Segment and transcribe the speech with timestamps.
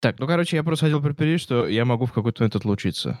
[0.00, 3.20] Так, ну, короче, я просто хотел предупредить, что я могу в какой-то момент отлучиться.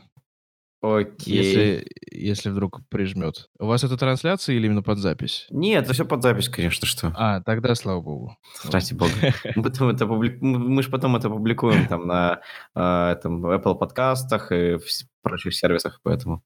[0.80, 1.34] Окей.
[1.34, 3.48] Если, если вдруг прижмет.
[3.58, 5.48] У вас это трансляция или именно под запись?
[5.50, 7.12] Нет, это все под запись, конечно, что.
[7.16, 8.36] А, тогда слава богу.
[8.70, 9.10] Ради бога.
[9.56, 12.40] Мы, потом это публи- мы же потом это публикуем там на
[12.76, 14.84] э, Apple подкастах и в
[15.22, 16.42] прочих сервисах, поэтому...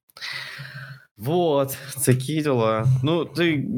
[1.18, 2.86] Вот, такие дела.
[3.02, 3.68] Ну, ты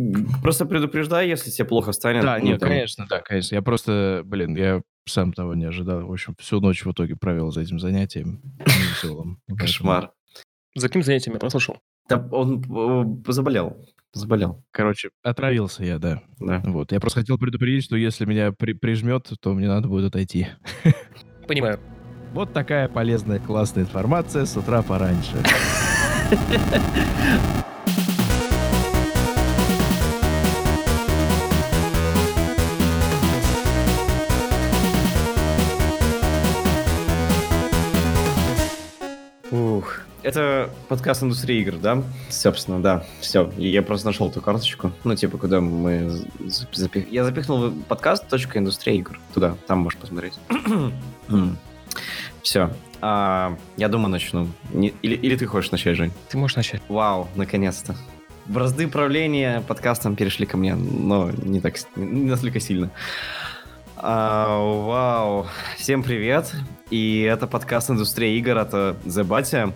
[0.40, 2.22] просто предупреждай, если тебе плохо станет.
[2.22, 3.56] Да, Ну, нет, там, конечно, да, конечно.
[3.56, 6.06] Я просто, блин, я сам того не ожидал.
[6.06, 9.40] В общем, всю ночь в итоге провел за этим занятием невеселым.
[9.58, 10.12] Кошмар.
[10.74, 11.78] За каким занятием я прослушал?
[12.08, 12.60] Да он
[13.26, 13.76] э, заболел.
[14.12, 16.22] Заболел, Короче, отравился я, да.
[16.38, 16.62] да.
[16.66, 16.92] Вот.
[16.92, 20.46] Я просто хотел предупредить, что если меня при- прижмет, то мне надо будет отойти.
[21.48, 21.80] Понимаю.
[22.32, 25.36] Вот такая полезная, классная информация с утра пораньше.
[40.24, 42.02] Это подкаст индустрии игр, да?
[42.30, 43.04] Собственно, да.
[43.20, 43.52] Все.
[43.58, 44.90] Я просто нашел эту карточку.
[45.04, 46.08] Ну, типа, куда мы...
[46.08, 48.24] з- запи- Я запихнул подкаст
[48.58, 49.20] индустрия игр.
[49.34, 49.54] Туда.
[49.66, 50.32] Там можешь посмотреть.
[52.42, 52.70] Все.
[53.02, 54.48] я думаю, начну.
[54.72, 56.12] Не- Или, или ты хочешь начать, Жень?
[56.30, 56.80] Ты можешь начать.
[56.88, 57.94] Вау, наконец-то.
[58.46, 62.90] Бразды правления подкастом перешли ко мне, но не так, не настолько сильно.
[64.06, 65.46] А, вау.
[65.78, 66.52] Всем привет.
[66.90, 69.72] И это подкаст «Индустрия игр», это The Батя.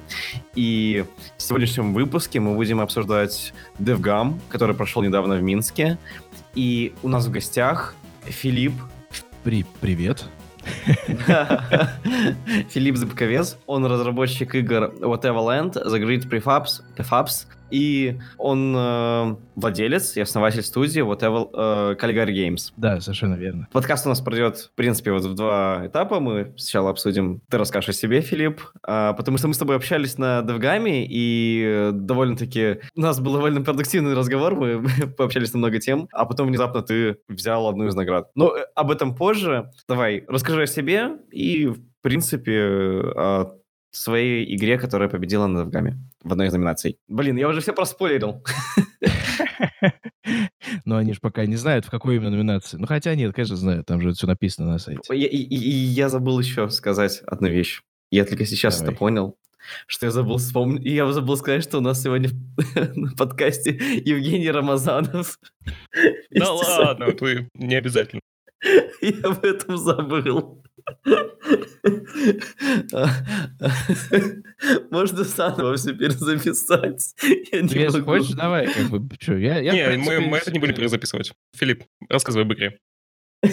[0.55, 1.07] И
[1.39, 5.97] в сегодняшнем выпуске мы будем обсуждать DevGam, который прошел недавно в Минске.
[6.55, 8.75] И у нас в гостях Филипп,
[9.45, 10.27] При привет.
[12.69, 20.17] Филипп Зыбковец, он разработчик игр Whatever Land, The Great Prefabs, Prefabs и он э, владелец
[20.17, 22.73] и основатель студии Whatever э, Caligari Games.
[22.77, 23.69] Да, совершенно верно.
[23.73, 26.21] Подкаст у нас пройдет, в принципе, вот в два этапа.
[26.21, 30.19] Мы сначала обсудим, ты расскажешь о себе, Филипп, а, потому что мы с тобой общались
[30.19, 34.87] на DevGAMM, и э, довольно-таки у нас был довольно продуктивный разговор, мы
[35.17, 38.31] пообщались на много тем, а потом внезапно ты взял одну из наград.
[38.35, 39.71] Но э, об этом позже.
[39.89, 43.55] Давай, расскажи о себе и, в принципе, о
[43.91, 46.99] своей игре, которая победила на DevGAMM в одной из номинаций.
[47.09, 48.45] Блин, я уже все проспойлерил.
[50.85, 52.77] Но они же пока не знают, в какой именно номинации.
[52.77, 55.01] Ну, хотя нет, конечно, знают, там же все написано на сайте.
[55.15, 57.83] Я- И, я забыл еще сказать одну вещь.
[58.11, 58.91] Я только сейчас Давай.
[58.93, 59.37] это понял,
[59.87, 60.85] что я забыл вспомнить.
[60.85, 62.31] И я забыл сказать, что у нас сегодня
[62.95, 63.71] на подкасте
[64.05, 65.39] Евгений Рамазанов.
[66.31, 68.21] Да ладно, ты не обязательно.
[69.01, 70.63] Я об этом забыл.
[74.91, 77.15] Можно заново все перезаписать.
[77.53, 78.13] Я Ну, не Если могу.
[78.13, 79.59] хочешь, давай, как бы, что, я...
[79.59, 81.33] я, Не, мы, принципе, мы это не будем перезаписывать.
[81.57, 82.79] Филипп, рассказывай об игре.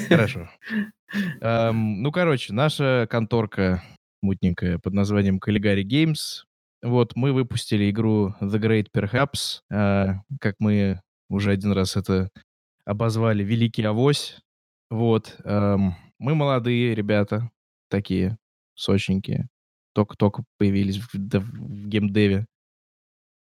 [0.09, 0.49] Хорошо.
[1.41, 3.83] Эм, ну, короче, наша конторка
[4.21, 6.43] мутненькая под названием Caligari Games.
[6.81, 12.29] Вот, мы выпустили игру The Great Perhaps, э, как мы уже один раз это
[12.85, 14.39] обозвали, Великий Авось.
[14.89, 17.49] Вот, эм, мы молодые ребята,
[17.89, 18.37] такие,
[18.75, 19.47] сочненькие,
[19.95, 22.45] только-только появились в, в геймдеве.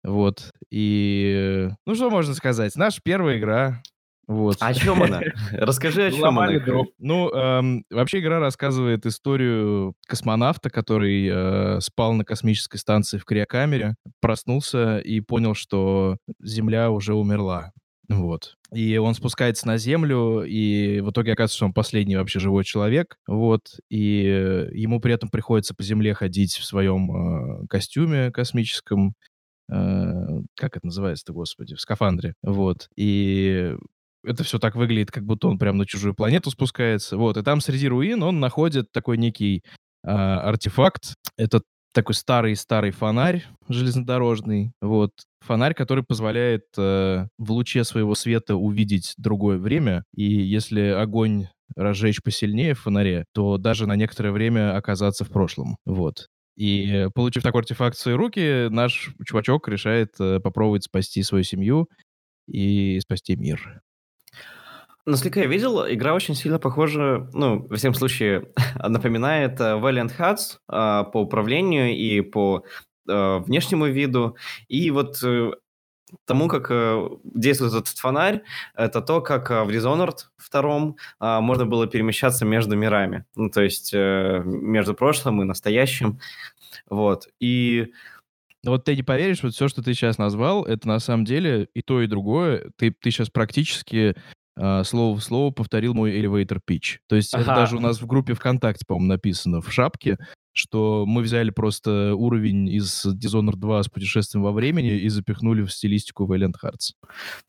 [0.04, 3.82] Вот, и, ну, что можно сказать, наша первая игра,
[4.28, 4.58] вот.
[4.62, 5.20] А о чем она?
[5.52, 6.60] Расскажи, о чем она.
[6.98, 13.96] Ну, эм, вообще игра рассказывает историю космонавта, который э, спал на космической станции в криокамере,
[14.22, 17.72] проснулся и понял, что Земля уже умерла.
[18.10, 18.58] Вот.
[18.74, 23.18] И он спускается на Землю, и в итоге оказывается, что он последний вообще живой человек.
[23.28, 23.80] Вот.
[23.90, 29.14] И э, ему при этом приходится по Земле ходить в своем э, костюме космическом.
[29.72, 31.76] Э, как это называется-то, господи?
[31.76, 32.34] В скафандре.
[32.44, 32.90] Вот.
[32.98, 33.76] И
[34.24, 37.18] это все так выглядит, как будто он прям на чужую планету спускается.
[37.18, 39.64] Вот, и там среди руин он находит такой некий
[40.04, 41.16] а, артефакт.
[41.38, 41.62] Это
[41.94, 44.72] такой старый-старый фонарь железнодорожный.
[44.82, 45.12] Вот,
[45.42, 50.04] фонарь, который позволяет э, в луче своего света увидеть другое время.
[50.14, 55.78] И если огонь разжечь посильнее в фонаре, то даже на некоторое время оказаться в прошлом.
[55.86, 56.28] Вот.
[56.56, 61.44] И э, получив такой артефакт в свои руки, наш чувачок решает э, попробовать спасти свою
[61.44, 61.88] семью
[62.48, 63.82] и спасти мир.
[65.06, 68.48] Насколько я видел, игра очень сильно похожа, ну, во всяком случае,
[68.80, 72.64] напоминает э, Valiant Hearts э, по управлению и по
[73.10, 74.38] э, внешнему виду.
[74.70, 75.22] И вот
[76.26, 76.70] тому, как
[77.24, 78.44] действует этот фонарь,
[78.76, 83.26] это то, как в Dishonored втором можно было перемещаться между мирами.
[83.36, 86.20] Ну, то есть между прошлым и настоящим.
[86.88, 87.28] Вот.
[87.40, 87.92] И
[88.64, 91.68] Ну вот ты не поверишь, вот все, что ты сейчас назвал, это на самом деле
[91.74, 92.72] и то, и другое.
[92.78, 94.16] Ты, ты сейчас практически
[94.56, 96.98] а, слово в слово повторил мой elevator pitch.
[97.08, 97.56] То есть это Ага.
[97.56, 100.18] даже у нас в группе ВКонтакте, по-моему, написано в шапке,
[100.54, 105.72] что мы взяли просто уровень из Dishonored 2 с путешествием во времени и запихнули в
[105.72, 106.92] стилистику Valiant Hearts.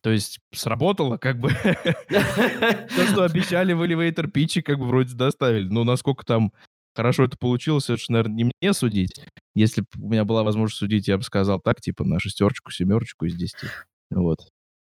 [0.02, 1.50] То есть сработало, как бы.
[2.08, 5.68] То, что обещали в elevator pitch, как бы вроде доставили.
[5.68, 6.52] Но насколько там
[6.94, 9.20] хорошо это получилось, это, ж, наверное, не мне судить.
[9.54, 13.26] Если бы у меня была возможность судить, я бы сказал так, типа на шестерочку, семерочку
[13.26, 13.66] из десяти.
[14.10, 14.38] Вот.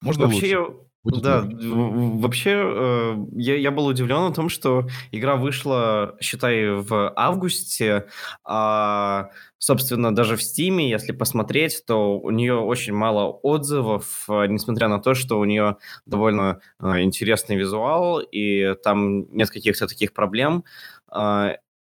[0.01, 0.55] Можно лучше.
[0.57, 1.67] Вообще, Будет да, лучше.
[1.69, 8.07] в- вообще э, я, я был удивлен о том, что игра вышла, считай, в августе,
[8.44, 14.89] а, собственно, даже в Стиме, если посмотреть, то у нее очень мало отзывов, э, несмотря
[14.89, 20.63] на то, что у нее довольно э, интересный визуал, и там нет каких-то таких проблем.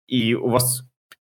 [0.08, 0.82] И у вас...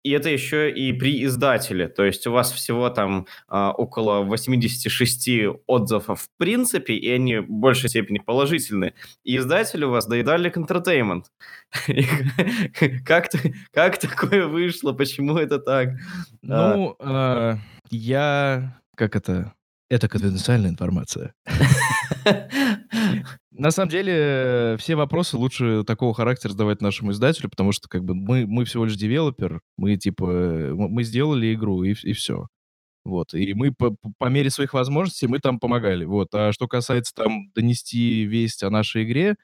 [0.09, 5.29] И это еще и при издателе, то есть у вас всего там а, около 86
[5.67, 8.95] отзывов в принципе, и они в большей степени положительные.
[9.23, 11.25] И издатель у вас доедали Entertainment.
[13.05, 13.29] Как,
[13.71, 14.95] как такое вышло?
[14.95, 15.91] Почему это так?
[16.49, 17.59] А, Ну, а,
[17.91, 18.81] я...
[18.97, 19.53] Как это?
[19.91, 21.35] Это конфиденциальная информация.
[23.51, 28.05] На самом деле, э, все вопросы лучше такого характера задавать нашему издателю, потому что как
[28.05, 32.47] бы мы, мы всего лишь девелопер, мы типа, э, мы сделали игру и, и все.
[33.05, 36.05] Вот, и мы по, по- по мере своих возможностей мы там помогали.
[36.05, 39.37] Вот, а что касается там донести весть о нашей игре,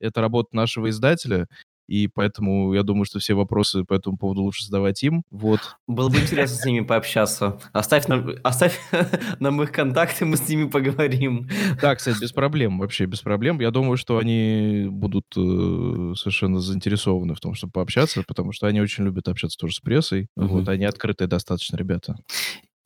[0.00, 1.46] это работа нашего издателя,
[1.86, 5.22] и поэтому я думаю, что все вопросы по этому поводу лучше задавать им.
[5.30, 5.60] Вот.
[5.86, 7.58] Было бы интересно с ними пообщаться.
[7.72, 8.78] Оставь нам, оставь
[9.40, 11.48] нам их контакты, мы с ними поговорим.
[11.80, 13.60] Да, кстати, без проблем, вообще без проблем.
[13.60, 18.80] Я думаю, что они будут э, совершенно заинтересованы в том, чтобы пообщаться, потому что они
[18.80, 20.28] очень любят общаться тоже с прессой.
[20.36, 20.48] Мгм.
[20.48, 22.16] Вот, они открытые достаточно ребята.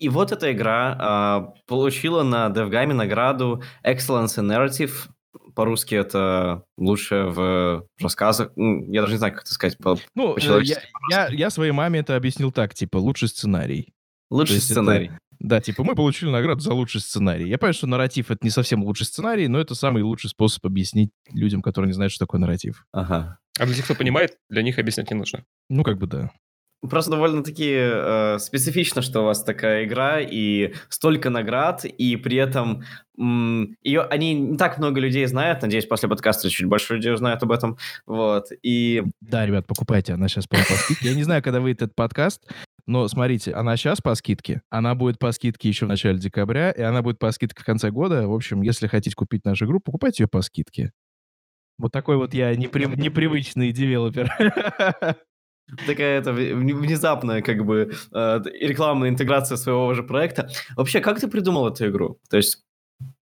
[0.00, 4.92] И вот эта игра а, получила на DevGame награду Excellence in Narrative.
[5.54, 8.50] По-русски это лучшее в рассказах.
[8.56, 9.78] Я даже не знаю, как это сказать.
[9.78, 13.92] по- Ну, э, По-человечески, я, я, я своей маме это объяснил так, типа, лучший сценарий.
[14.30, 15.10] Лучший это- сценарий.
[15.38, 17.48] Да, типа, мы получили награду за лучший сценарий.
[17.48, 21.10] Я понимаю, что нарратив— это не совсем лучший сценарий, но это самый лучший способ объяснить
[21.32, 22.84] людям, которые не знают, что такое нарратив.
[22.92, 23.38] Ага.
[23.58, 25.44] А для тех, кто понимает, для них объяснять не нужно.
[25.70, 26.30] Ну, как бы да.
[26.88, 32.82] Просто довольно-таки э, специфично, что у вас такая игра и столько наград, и при этом
[33.18, 37.42] м, ее, они не так много людей знают, надеюсь, после подкаста чуть больше людей узнают
[37.42, 41.08] об этом, вот, и Да, ребят, покупайте, она сейчас по скидке.
[41.08, 42.50] Я не знаю, когда выйдет этот подкаст,
[42.86, 46.80] но смотрите, она сейчас по скидке, она будет по скидке еще в начале декабря, и
[46.80, 48.26] она будет по скидке в конце года.
[48.26, 50.92] В общем, если хотите купить нашу игру, покупайте ее по скидке.
[51.78, 54.30] Вот такой вот я непри- непривычный девелопер.
[55.86, 60.48] такая это внезапная как бы э, рекламная интеграция своего же проекта.
[60.76, 62.18] Вообще, как ты придумал эту игру?
[62.28, 62.62] То есть,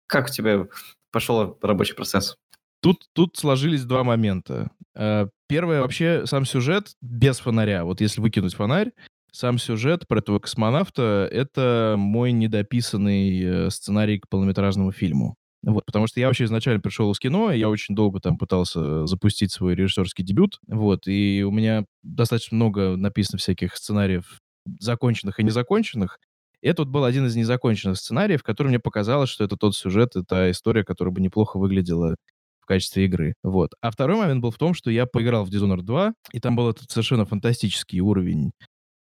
[0.07, 0.67] как у тебя
[1.11, 2.35] пошел рабочий процесс?
[2.81, 4.69] Тут, тут сложились два момента.
[4.95, 7.85] Э, Первое, вообще, сам сюжет без фонаря.
[7.85, 8.91] Вот если выкинуть фонарь,
[9.31, 15.35] сам сюжет про этого космонавта— это мой недописанный э, сценарий к полнометражному фильму.
[15.67, 19.05] Вот, потому что я вообще изначально пришел из кино, и я очень долго там пытался
[19.05, 24.39] запустить свой режиссерский дебют, вот, и у меня достаточно много написано всяких сценариев
[24.79, 26.19] законченных и незаконченных.
[26.61, 30.15] И это вот был один из незаконченных сценариев, который мне показалось, что это тот сюжет,
[30.15, 32.15] это история, которая бы неплохо выглядела
[32.61, 33.33] в качестве игры.
[33.43, 33.71] Вот.
[33.81, 36.69] А второй момент был в том, что я поиграл в Dishonored 2, и там был
[36.69, 38.51] этот совершенно фантастический уровень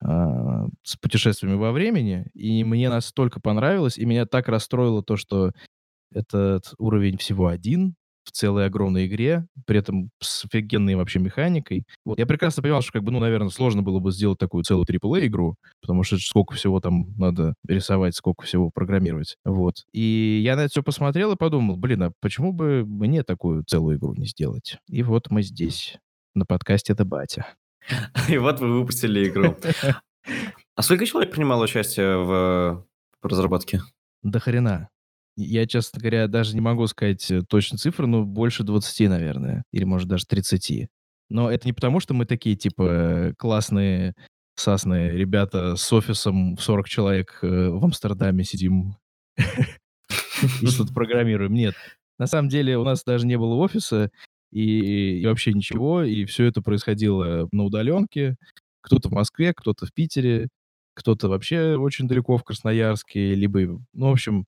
[0.03, 5.51] а, с путешествиями во времени, и мне настолько понравилось, и меня так расстроило то, что
[6.15, 7.95] этот уровень всего один
[8.25, 11.85] в целой огромной игре, при этом с офигенной вообще механикой.
[12.03, 12.17] Вот.
[12.17, 15.55] Я прекрасно понимал, что, как бы, ну, наверное, сложно было бы сделать такую целую AAA-игру,
[15.79, 19.37] потому что сколько всего там надо рисовать, сколько всего программировать.
[19.45, 19.85] Вот.
[19.93, 23.97] И я на это все посмотрел и подумал, блин, а почему бы мне такую целую
[23.97, 24.79] игру не сделать?
[24.89, 25.97] И вот мы здесь,
[26.33, 27.45] на подкасте «Это батя».
[28.29, 29.55] И вот вы выпустили игру.
[30.77, 32.85] А сколько человек принимало участие в
[33.21, 33.79] разработке?
[34.23, 34.89] До хрена.
[35.37, 39.63] Я, честно говоря, даже не могу сказать э, точно цифры, но больше 20, наверное.
[39.71, 40.87] Или, может, даже 30.
[41.29, 44.13] Но это не потому, что мы такие, типа, классные,
[44.55, 48.95] сасные ребята с офисом в 40 человек э, в Амстердаме сидим
[50.61, 51.53] и что-то программируем.
[51.53, 51.75] Нет.
[52.17, 54.09] На самом деле у нас даже не было офиса
[54.51, 58.37] и, и вообще ничего, и все это происходило на удаленке.
[58.81, 60.47] Кто-то в Москве, кто-то в Питере,
[60.93, 64.45] кто-то вообще очень далеко в Красноярске, либо, ну, в общем,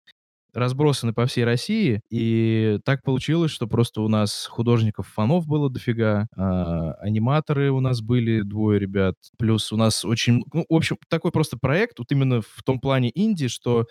[0.53, 6.93] разбросаны по всей России, и так получилось, что просто у нас художников-фанов было дофига, а,
[7.01, 10.43] аниматоры у нас были, двое ребят, плюс у нас очень...
[10.53, 13.85] Ну, в общем, такой просто проект, вот именно в том плане инди, что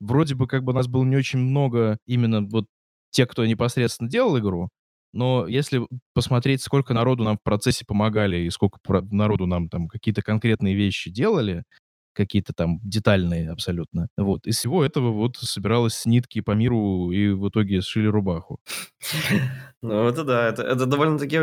[0.00, 2.66] вроде бы как бы у нас было не очень много именно вот
[3.10, 4.68] тех, кто непосредственно делал игру,
[5.12, 8.78] Но если посмотреть, сколько народу нам в процессе помогали и сколько
[9.10, 11.64] народу нам там какие-то конкретные вещи делали,
[12.12, 14.08] какие-то там детальные абсолютно.
[14.16, 14.46] Вот.
[14.46, 18.60] Из всего этого вот собиралось нитки по миру и в итоге сшили рубаху.
[19.82, 21.38] Ну, это да, это, это довольно-таки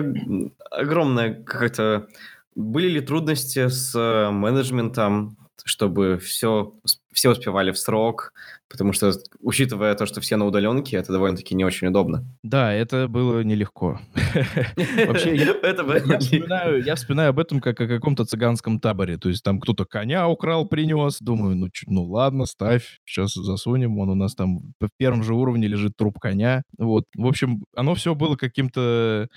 [0.71, 2.07] огромная какая-то...
[2.55, 6.73] Были ли трудности с э, менеджментом, чтобы все,
[7.12, 8.34] все успевали в срок,
[8.70, 12.24] потому что, учитывая то, что все на удаленке, это довольно-таки не очень удобно.
[12.44, 14.00] Да, это было нелегко.
[15.08, 19.18] Вообще, я вспоминаю об этом как о каком-то цыганском таборе.
[19.18, 21.18] То есть там кто-то коня украл, принес.
[21.20, 23.98] Думаю, ну, ну ладно, ставь, сейчас засунем.
[24.00, 26.63] Он у нас там в первом же уровне лежит труп коня.
[26.78, 27.06] Вот.
[27.16, 29.30] В общем, оно все было каким-то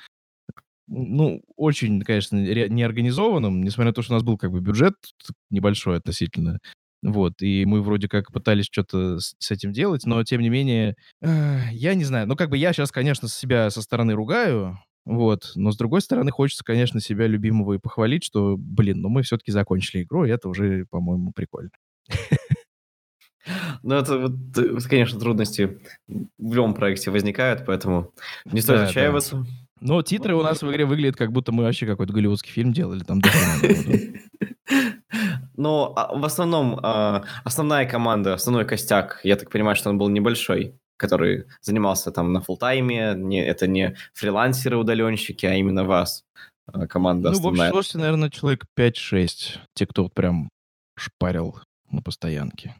[0.88, 4.95] ну, очень, конечно, неорганизованным, несмотря на то, что у нас был как бы бюджет
[5.50, 6.59] небольшой относительно.
[7.02, 10.94] Вот, и мы вроде как пытались что-то с, с этим делать, но тем не менее,
[11.21, 15.50] э, я не знаю, ну как бы я сейчас, конечно, себя со стороны ругаю, вот,
[15.56, 19.50] но с другой стороны хочется, конечно, себя любимого и похвалить, что, блин, ну мы все-таки
[19.50, 21.71] закончили игру, и это уже, по-моему, прикольно.
[23.82, 28.12] Ну, это вот, э, конечно, трудности в любом проекте возникают, поэтому
[28.44, 29.38] не стоит да, отчаиваться.
[29.38, 29.47] Да.
[29.82, 33.02] Но титры у нас в игре выглядят, как будто мы вообще какой-то голливудский фильм делали.
[33.02, 33.20] Там
[35.56, 40.08] Но а, в основном а, основная команда, основной костяк, я так понимаю, что он был
[40.08, 43.14] небольшой, который занимался там на фултайме.
[43.16, 46.24] Не, это не фрилансеры-удаленщики, а именно вас
[46.66, 47.70] а, команда ну, основная.
[47.70, 49.58] Ну, в общем, наверное, человек 5-6.
[49.74, 50.48] Те, кто вот прям
[50.96, 51.58] шпарил
[51.90, 52.76] на постоянке.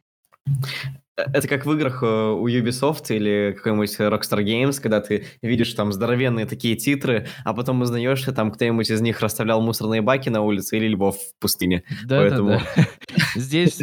[1.17, 5.93] Это как в играх э, у Ubisoft или какой-нибудь Rockstar Games, когда ты видишь там
[5.93, 10.41] здоровенные такие титры, а потом узнаешь, что там кто-нибудь из них расставлял мусорные баки на
[10.41, 11.85] улице или львов в пустыне.
[12.07, 12.49] Да, Поэтому...
[12.49, 12.87] да, да.
[13.37, 13.79] Здесь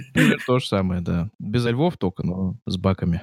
[0.47, 1.29] то же самое, да.
[1.39, 3.21] Без львов только, но с баками.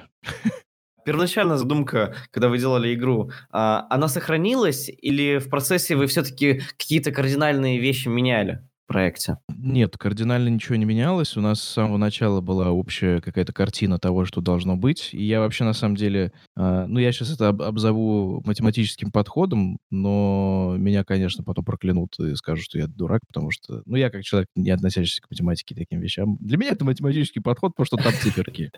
[1.05, 7.11] Первоначальная задумка, когда вы делали игру, а, она сохранилась или в процессе вы все-таки какие-то
[7.11, 8.66] кардинальные вещи меняли?
[8.87, 9.37] Проекте?
[9.49, 11.37] Нет, кардинально ничего не менялось.
[11.37, 15.09] У нас с самого начала была общая какая-то картина того, что должно быть.
[15.13, 19.77] И я вообще, на самом деле, э, ну, я сейчас это об обзову математическим подходом,
[19.89, 24.23] но меня, конечно, потом проклянут и скажут, что я дурак, потому что, ну, я как
[24.23, 28.13] человек, не относящийся к математике таким вещам, для меня это математический подход, потому что там
[28.13, 28.71] циферки.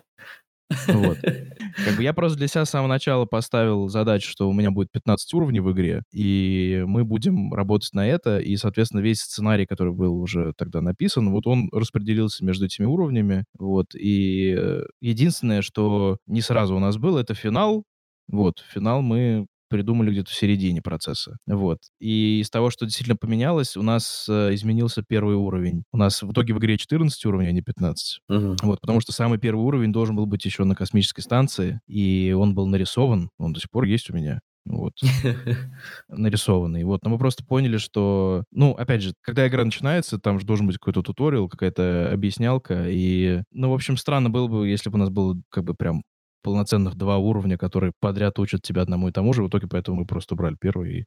[0.88, 1.18] Вот.
[1.86, 4.92] Как бы я просто для себя с самого начала поставил задачу, что у меня будет
[4.92, 9.94] 15 уровней в игре, и мы будем работать на это, и, соответственно, весь сценарий, который
[9.94, 16.18] был уже тогда написан, вот он распределился между этими уровнями, вот, и э, единственное, что
[16.28, 17.84] не сразу у нас был, это финал,
[18.28, 21.38] вот, финал мы придумали где-то в середине процесса.
[21.48, 21.80] Вот.
[22.00, 25.84] И из того, что действительно поменялось, у нас э, изменился первый уровень.
[25.92, 28.20] У нас в итоге в игре 14 уровней, а не 15.
[28.30, 28.56] Угу.
[28.64, 32.56] Вот, потому что самый первый уровень должен был быть еще на космической станции, и он
[32.56, 34.94] был нарисован, он до сих пор есть у меня вот,
[36.08, 36.84] нарисованный.
[36.84, 40.68] Вот, но мы просто поняли, что, ну, опять же, когда игра начинается, там же должен
[40.68, 45.00] быть какой-то туториал, какая-то объяснялка, и, ну, в общем, странно было бы, если бы у
[45.00, 46.04] нас было как бы прям
[46.42, 49.44] полноценных два уровня, которые подряд учат тебя одному и тому же.
[49.44, 51.06] В итоге поэтому мы просто убрали первый и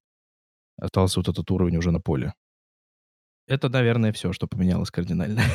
[0.81, 2.33] остался вот этот уровень уже на поле.
[3.49, 5.43] Это, наверное, все, что поменялось кардинально.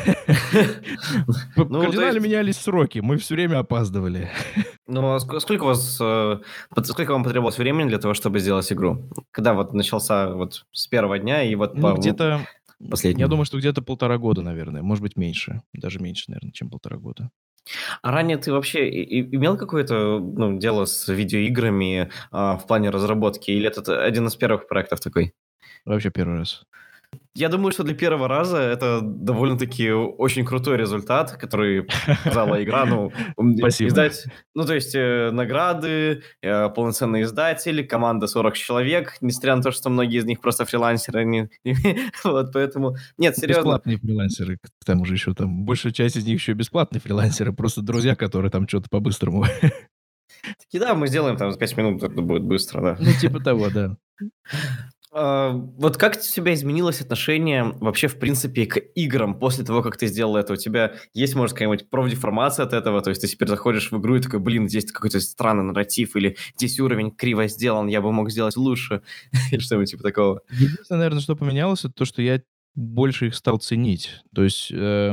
[1.56, 4.30] Ну, кардинально менялись сроки, мы все время опаздывали.
[4.90, 6.40] Ну, а сколько у вас, э,
[6.84, 9.10] сколько вам потребовалось времени для того, чтобы сделать игру?
[9.32, 12.48] Когда вот начался вот с первого дня и вот ну, где-то
[12.90, 13.20] последний?
[13.20, 16.96] Я думаю, что где-то полтора года, наверное, может быть меньше, даже меньше, наверное, чем полтора
[16.96, 17.30] года.
[18.02, 23.68] А ранее ты вообще имел какое-то ну, дело с видеоиграми а, в плане разработки, или
[23.68, 25.34] это один из первых проектов такой?
[25.86, 26.66] Вообще первый раз.
[27.38, 32.84] Я думаю, что для первого раза это довольно-таки очень крутой результат, который показала игра.
[32.86, 33.12] Ну,
[33.60, 33.90] Спасибо.
[33.90, 34.26] Издать,
[34.56, 39.92] ну, то есть э, награды, э, полноценный издатель, команда 40 человек, несмотря на то, что
[39.92, 41.26] многие из них просто фрилансеры.
[41.26, 41.48] Не,
[42.24, 42.96] вот, поэтому...
[43.20, 43.62] Нет, серьезно.
[43.62, 45.64] Бесплатные фрилансеры, к тому же еще там.
[45.64, 49.46] Большая часть из них еще бесплатные фрилансеры, просто друзья, которые там что-то по-быстрому.
[50.60, 52.98] Таки да, мы сделаем там за 5 минут, это будет быстро, да.
[53.00, 53.96] Ну, типа того, да.
[55.20, 59.98] А, вот как у тебя изменилось отношение вообще, в принципе, к играм после того, как
[59.98, 60.54] ты сделал это?
[60.54, 63.02] У тебя есть, может, какая-нибудь профдеформация от этого?
[63.02, 66.38] То есть ты теперь заходишь в игру и такой, блин, здесь какой-то странный нарратив, или
[66.56, 69.02] здесь уровень криво сделан, я бы мог сделать лучше,
[69.52, 70.42] или что-нибудь типа такого.
[70.52, 72.40] Единственное, наверное, что поменялось, это то, что я
[72.78, 74.22] больше их стал ценить.
[74.36, 75.12] То есть, э,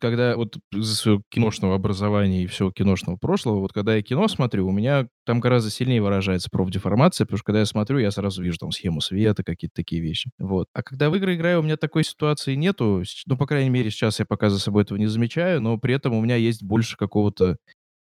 [0.00, 4.68] когда вот из-за своего киношного образования и всего киношного прошлого, вот когда я кино смотрю,
[4.68, 8.58] у меня там гораздо сильнее выражается профдеформация, потому что когда я смотрю, я сразу вижу
[8.58, 10.30] там схему света, какие-то такие вещи.
[10.38, 10.68] Вот.
[10.74, 13.02] А когда в игры играю, у меня такой ситуации нету.
[13.26, 16.12] Ну, по крайней мере, сейчас я пока за собой этого не замечаю, но при этом
[16.12, 17.56] у меня есть больше какого-то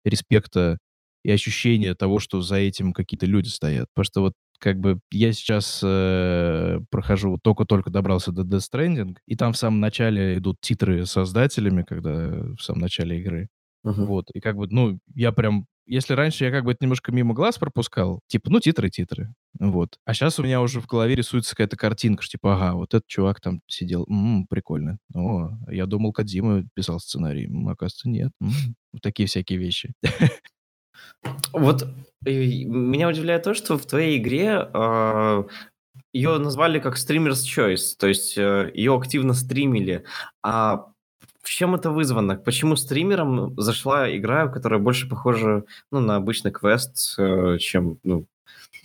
[0.06, 0.78] респекта
[1.24, 3.88] и ощущения того, что за этим какие-то люди стоят.
[3.94, 9.36] Потому что вот как бы я сейчас э, прохожу, только-только добрался до Death Stranding, и
[9.36, 13.50] там в самом начале идут титры с создателями, когда в самом начале игры.
[13.84, 14.06] Мгм.
[14.06, 15.66] Вот, и как бы, ну, я прям...
[15.88, 19.98] Если раньше я как бы это немножко мимо глаз пропускал, типа, ну, титры, титры, вот.
[20.06, 23.08] А сейчас у меня уже в голове рисуется какая-то картинка, что типа, ага, вот этот
[23.08, 25.00] чувак там сидел, м прикольно.
[25.14, 28.32] О, я думал, Кодзима писал сценарий, М, оказывается, нет.
[28.42, 28.52] М,
[28.94, 29.94] Вот такие всякие вещи.
[31.54, 31.88] Вот
[32.26, 35.46] меня удивляет то, что в твоей игре а,
[36.14, 40.04] ее назвали как Streamer's Choice, то есть э, ее активно стримили.
[40.44, 40.88] А
[41.42, 42.36] в чем это вызвано?
[42.36, 48.28] Почему стримерам зашла игра, которая больше похожа ну, на обычный квест, э, чем ну,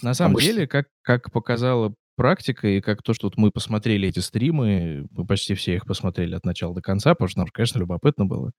[0.03, 0.53] На самом Обычно.
[0.53, 5.27] деле, как, как показала практика, и как то, что вот мы посмотрели эти стримы, мы
[5.27, 8.53] почти все их посмотрели от начала до конца, потому что нам, конечно, любопытно было.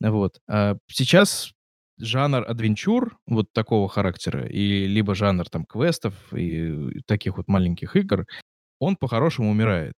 [0.00, 0.38] Вот.
[0.48, 1.52] А сейчас
[1.98, 8.26] жанр адвенчур вот такого характера, и либо жанр там квестов и таких вот маленьких игр,
[8.80, 9.94] он по-хорошему умирает.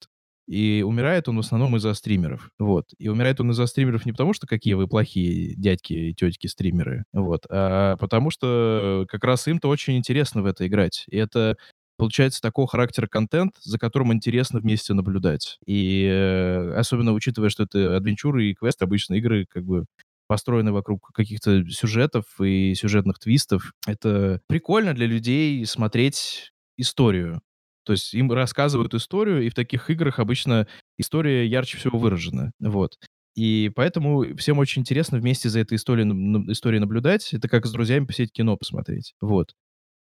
[0.47, 2.49] И умирает он в основном из-за стримеров.
[2.59, 2.85] Вот.
[2.97, 7.05] И умирает он из-за стримеров не потому, что какие вы плохие дядьки и тетки стримеры,
[7.13, 11.05] вот, а потому что как раз им-то очень интересно в это играть.
[11.09, 11.55] И это
[11.97, 15.59] получается такого характера контент, за которым интересно вместе наблюдать.
[15.65, 19.85] И э, особенно учитывая, что это адвенчуры и квесты, обычно игры как бы
[20.33, 23.71] построены вокруг каких-то сюжетов и сюжетных твистов.
[23.85, 27.39] Это прикольно для людей смотреть историю.
[27.85, 32.51] То есть им рассказывают историю, и в таких играх обычно история ярче всего выражена.
[32.59, 32.97] Вот.
[33.35, 36.09] И поэтому всем очень интересно вместе за этой историей,
[36.51, 37.31] историей наблюдать.
[37.31, 39.13] Это как с друзьями посидеть кино посмотреть.
[39.21, 39.53] Вот.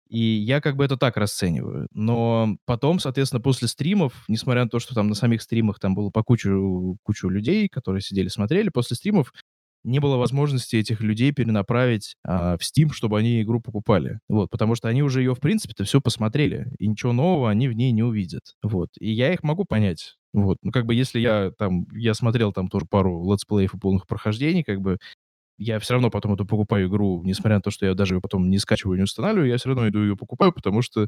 [0.09, 1.87] И я как бы это так расцениваю.
[1.93, 6.09] Но потом, соответственно, после стримов, несмотря на то, что там на самих стримах там было
[6.09, 9.31] по кучу, кучу людей, которые сидели, смотрели, после стримов
[9.87, 14.19] не было возможности этих людей перенаправить а, в Steam, чтобы они игру покупали.
[14.29, 17.73] Вот, потому что они уже ее, в принципе-то, все посмотрели, и ничего нового они в
[17.73, 18.55] ней не увидят.
[18.63, 20.17] Вот, и я их могу понять.
[20.33, 24.05] Вот, ну, как бы, если я там, я смотрел там тоже пару летсплеев и полных
[24.07, 24.97] прохождений, как бы,
[25.57, 28.49] я все равно потом эту покупаю игру, несмотря на то, что я даже ее потом
[28.49, 31.07] не скачиваю, не устанавливаю, я все равно иду ее покупаю, потому что,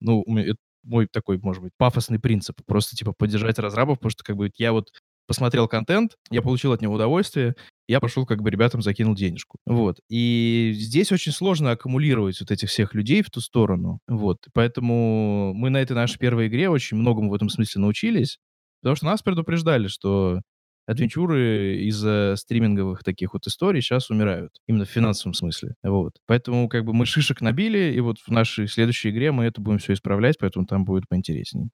[0.00, 2.56] ну, это мой такой, может быть, пафосный принцип.
[2.66, 4.90] Просто, типа, поддержать разрабов, потому что, как бы, я вот
[5.26, 7.54] посмотрел контент, я получил от него удовольствие,
[7.88, 9.58] я пошел, как бы, ребятам закинул денежку.
[9.66, 9.98] Вот.
[10.08, 14.00] И здесь очень сложно аккумулировать вот этих всех людей в ту сторону.
[14.08, 14.38] Вот.
[14.54, 18.38] Поэтому мы на этой нашей первой игре очень многому в этом смысле научились,
[18.82, 20.40] потому что нас предупреждали, что
[20.86, 24.52] адвенчуры из-за стриминговых таких вот историй сейчас умирают.
[24.66, 25.74] Именно в финансовом смысле.
[25.82, 26.12] Вот.
[26.26, 29.78] Поэтому как бы мы шишек набили, и вот в нашей следующей игре мы это будем
[29.78, 31.70] все исправлять, поэтому там будет поинтереснее.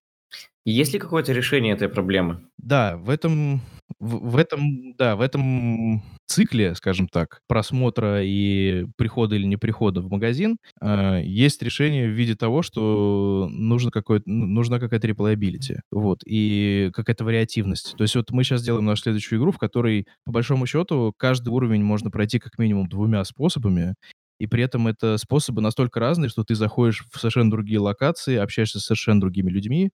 [0.64, 2.46] Есть ли какое-то решение этой проблемы?
[2.56, 3.60] Да, в этом,
[3.98, 10.00] в, в этом, да, в этом цикле, скажем так, просмотра и прихода или не прихода
[10.00, 15.80] в магазин э, есть решение в виде того, что нужно какое ну, нужна какая-то replayability,
[15.90, 17.94] вот, и какая-то вариативность.
[17.96, 21.48] То есть вот мы сейчас делаем нашу следующую игру, в которой, по большому счету, каждый
[21.48, 23.94] уровень можно пройти как минимум двумя способами,
[24.38, 28.80] и при этом это способы настолько разные, что ты заходишь в совершенно другие локации, общаешься
[28.80, 29.90] с совершенно другими людьми,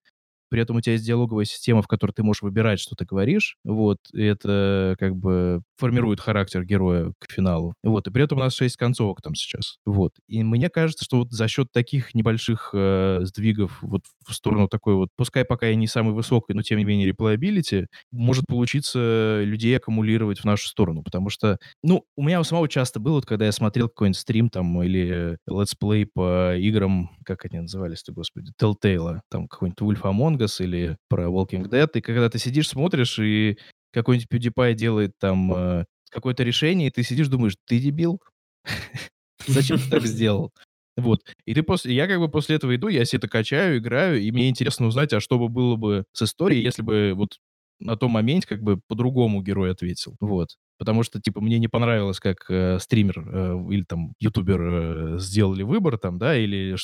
[0.49, 3.57] при этом у тебя есть диалоговая система, в которой ты можешь выбирать, что ты говоришь,
[3.65, 7.75] вот, и это как бы формирует характер героя к финалу.
[7.83, 9.79] Вот, и при этом у нас шесть концовок там сейчас.
[9.87, 10.13] Вот.
[10.27, 14.95] И мне кажется, что вот за счет таких небольших э, сдвигов вот в сторону такой
[14.95, 19.77] вот, пускай пока и не самой высокой, но тем не менее replayability, может получиться людей
[19.77, 23.47] аккумулировать в нашу сторону, потому что, ну, у меня у самого часто было, вот, когда
[23.47, 29.21] я смотрел какой-нибудь стрим там или let's play по играм, как они назывались-то, господи, Telltale,
[29.31, 33.59] там какой-нибудь Wolf Among Us или про Walking Dead, и когда ты сидишь, смотришь, и
[33.93, 38.21] какой-нибудь PewDiePie делает там э, какое-то решение, и ты сидишь, думаешь, ты дебил?
[39.47, 40.53] Зачем ты так сделал?
[40.97, 41.21] Вот.
[41.47, 41.95] И ты после...
[41.95, 45.13] Я как бы после этого иду, я себе это качаю, играю, и мне интересно узнать,
[45.13, 47.39] а что бы было бы с историей, если бы вот
[47.81, 50.17] на том моменте как бы по-другому герой ответил.
[50.21, 50.57] Вот.
[50.79, 55.63] Потому что, типа, мне не понравилось, как э, стример э, или там ютубер э, сделали
[55.65, 56.77] выбор там, да, или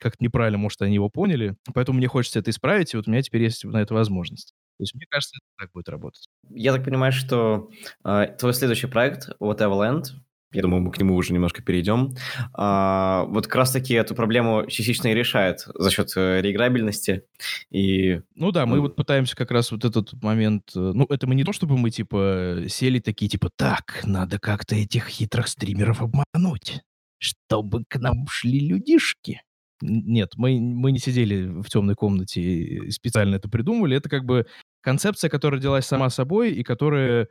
[0.00, 1.56] как-то неправильно, может, они его поняли.
[1.74, 4.52] Поэтому мне хочется это исправить, и вот у меня теперь есть на это возможность.
[4.78, 6.28] То есть мне кажется, это так будет работать.
[6.50, 7.70] Я так понимаю, что
[8.04, 10.04] э, твой следующий проект, Whatever Land,
[10.52, 12.14] я думаю, мы к нему уже немножко перейдем,
[12.54, 17.24] а, вот как раз-таки эту проблему частично и решает за счет э, реиграбельности.
[17.70, 18.82] И Ну да, мы Ну.
[18.82, 20.64] вот пытаемся как раз вот этот момент...
[20.74, 24.74] э, Ну, это мы не то, чтобы мы, типа, сели такие, типа, так, надо как-то
[24.74, 26.80] этих хитрых стримеров обмануть,
[27.18, 29.42] чтобы к нам шли людишки.
[29.80, 33.96] Нет, мы, мы не сидели в темной комнате и специально это придумывали.
[33.96, 34.46] Это как бы
[34.80, 37.28] концепция, которая родилась сама собой и которая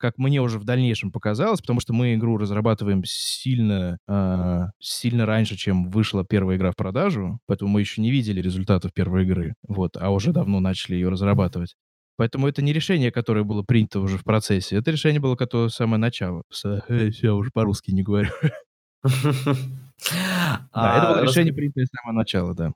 [0.00, 5.56] как мне уже в дальнейшем показалось, потому что мы игру разрабатываем сильно, э, сильно раньше,
[5.56, 9.96] чем вышла первая игра в продажу, поэтому мы еще не видели результатов первой игры, вот,
[9.96, 11.76] а уже давно начали ее разрабатывать.
[12.16, 14.76] Поэтому это не решение, которое было принято уже в процессе.
[14.76, 16.42] Это решение было которое самое начало.
[16.88, 18.30] Я уже по-русски не говорю.
[20.74, 22.72] Да, это было а, решение, принятое с самого начала, да.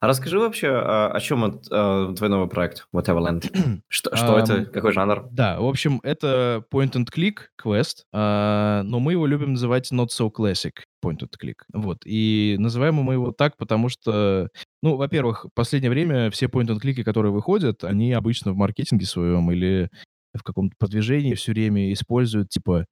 [0.00, 3.82] А расскажи вообще, а, о чем а, твой новый проект, Whatever Land?
[3.88, 4.64] Что, что это?
[4.66, 5.28] Какой жанр?
[5.30, 10.72] Да, в общем, это point-and-click квест, но мы его любим называть not so classic
[11.04, 11.56] point-and-click.
[11.72, 11.98] Вот.
[12.04, 14.48] И называем мы его так, потому что,
[14.82, 19.90] ну, во-первых, в последнее время все point-and-клики, которые выходят, они обычно в маркетинге своем или
[20.34, 22.86] в каком-то продвижении все время используют, типа,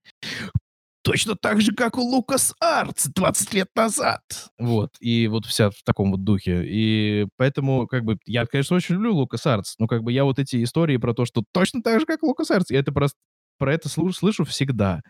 [1.02, 4.22] точно так же, как у Лукас Артс 20 лет назад.
[4.58, 4.96] Вот.
[5.00, 6.62] И вот вся в таком вот духе.
[6.64, 10.38] И поэтому, как бы, я, конечно, очень люблю Лукас Артс, но как бы я вот
[10.38, 13.18] эти истории про то, что точно так же, как Лукас Артс, я это просто
[13.58, 15.02] про это слышу, слышу всегда.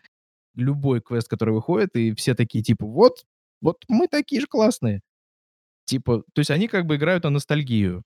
[0.54, 3.24] Любой квест, который выходит, и все такие, типа, вот,
[3.60, 5.00] вот мы такие же классные.
[5.84, 8.02] Типа, то есть они как бы играют на ностальгию.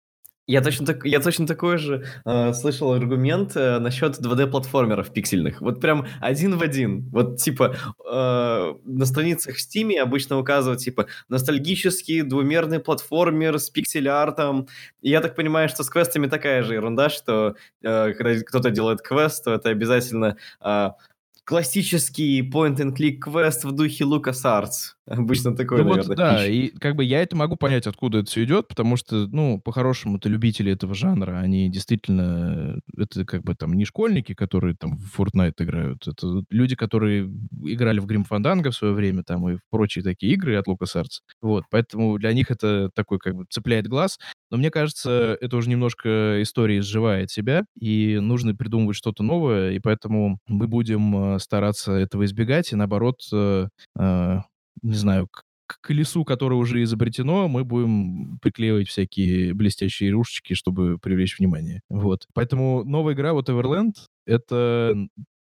[0.46, 5.60] Я точно, так, я точно такой же э, слышал аргумент э, насчет 2D-платформеров пиксельных.
[5.60, 7.08] Вот прям один в один.
[7.10, 7.74] Вот типа
[8.08, 14.68] э, на страницах в Steam обычно указывают типа ностальгический двумерный платформер с пиксель-артом.
[15.02, 19.02] И я так понимаю, что с квестами такая же ерунда, что э, когда кто-то делает
[19.02, 20.36] квест, то это обязательно...
[20.60, 20.90] Э,
[21.46, 24.94] классический point-and-click квест в духе LucasArts.
[25.06, 26.50] Обычно такой, ну, наверное, вот, Да, пища.
[26.50, 30.28] и как бы я это могу понять, откуда это все идет, потому что, ну, по-хорошему-то
[30.28, 35.54] любители этого жанра, они действительно, это как бы там не школьники, которые там в Fortnite
[35.60, 37.30] играют, это люди, которые
[37.64, 41.20] играли в Grim Fandango в свое время, там, и в прочие такие игры от LucasArts.
[41.40, 44.18] Вот, поэтому для них это такой как бы цепляет глаз.
[44.50, 49.80] Но мне кажется, это уже немножко история изживает себя, и нужно придумывать что-то новое, и
[49.80, 54.36] поэтому мы будем э, стараться этого избегать, и наоборот, э, э,
[54.82, 60.98] не знаю, к, к колесу, которое уже изобретено, мы будем приклеивать всякие блестящие рушечки, чтобы
[60.98, 61.80] привлечь внимание.
[61.88, 62.26] Вот.
[62.32, 63.94] Поэтому новая игра, вот Everland,
[64.26, 64.94] это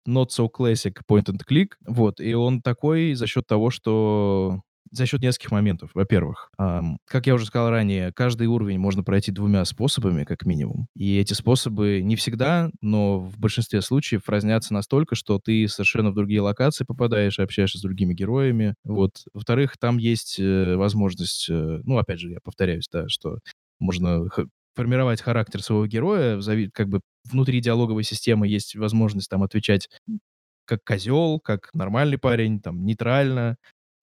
[0.06, 5.06] not so classic point and click, вот, и он такой за счет того, что за
[5.06, 5.90] счет нескольких моментов.
[5.94, 10.88] Во-первых, эм, как я уже сказал ранее, каждый уровень можно пройти двумя способами, как минимум.
[10.94, 16.14] И эти способы не всегда, но в большинстве случаев разнятся настолько, что ты совершенно в
[16.14, 18.74] другие локации попадаешь, общаешься с другими героями.
[18.84, 19.24] Вот.
[19.32, 23.38] Во-вторых, там есть э, возможность, э, ну, опять же, я повторяюсь, да, что
[23.78, 24.28] можно
[24.74, 26.40] формировать характер своего героя,
[26.72, 29.88] как бы внутри диалоговой системы есть возможность там отвечать
[30.66, 33.56] как козел, как нормальный парень, там, нейтрально,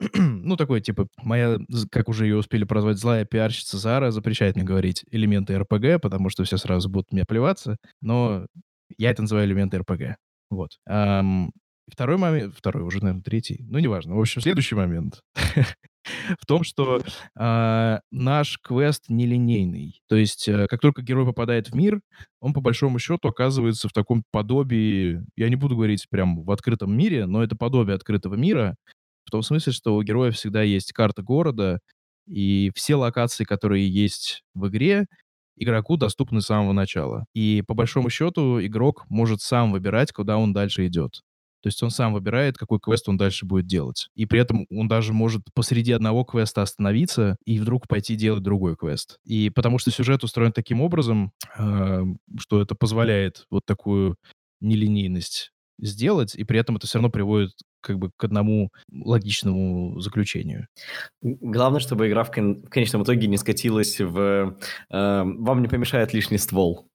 [0.14, 1.58] ну, такой, типа, моя,
[1.92, 6.44] как уже ее успели прозвать, злая пиарщица Зара запрещает мне говорить элементы РПГ, потому что
[6.44, 8.46] все сразу будут мне плеваться, но
[8.98, 10.18] я это называю элементы РПГ.
[10.50, 10.72] Вот.
[10.90, 11.50] Um,
[11.92, 14.16] второй момент, второй, уже, наверное, третий, ну, неважно.
[14.16, 15.22] В общем, следующий момент
[16.40, 17.02] в том, что
[17.40, 20.02] э, наш квест нелинейный.
[20.08, 22.02] То есть, э, как только герой попадает в мир,
[22.40, 26.96] он по большому счету оказывается в таком подобии, я не буду говорить прям в открытом
[26.96, 28.76] мире, но это подобие открытого мира,
[29.26, 31.80] в том смысле, что у героя всегда есть карта города,
[32.28, 35.08] и все локации, которые есть в игре,
[35.58, 37.26] игроку доступны с самого начала.
[37.34, 41.22] И по большому счету игрок может сам выбирать, куда он дальше идет.
[41.62, 44.10] То есть он сам выбирает, какой квест он дальше будет делать.
[44.16, 48.76] И при этом он даже может посреди одного квеста остановиться и вдруг пойти делать другой
[48.76, 49.18] квест.
[49.24, 52.04] И потому что сюжет устроен таким образом, э,
[52.38, 54.18] что это позволяет вот такую
[54.60, 57.52] нелинейность сделать, и при этом это все равно приводит
[57.84, 60.68] как бы к одному логичному заключению.
[61.22, 64.58] Главное, чтобы игра в, кон- в конечном итоге не скатилась в
[64.90, 66.88] э, «вам не помешает лишний ствол».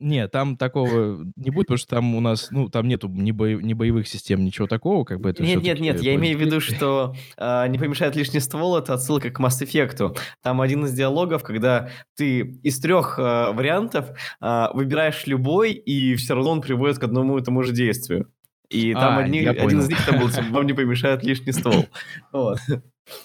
[0.00, 3.54] Не, там такого не будет, потому что там у нас, ну, там нету ни, бо...
[3.54, 6.60] ни боевых систем, ничего такого, как бы это Нет, нет, нет, я имею в виду,
[6.60, 10.18] что э, не помешает лишний ствол, это отсылка к Mass Effect.
[10.42, 13.22] Там один из диалогов, когда ты из трех э,
[13.52, 14.10] вариантов
[14.42, 18.28] э, выбираешь любой, и все равно он приводит к одному и тому же действию.
[18.74, 21.86] И там а, одни, один из них там был, типа, вам не помешает лишний ствол.
[22.32, 22.58] Вот.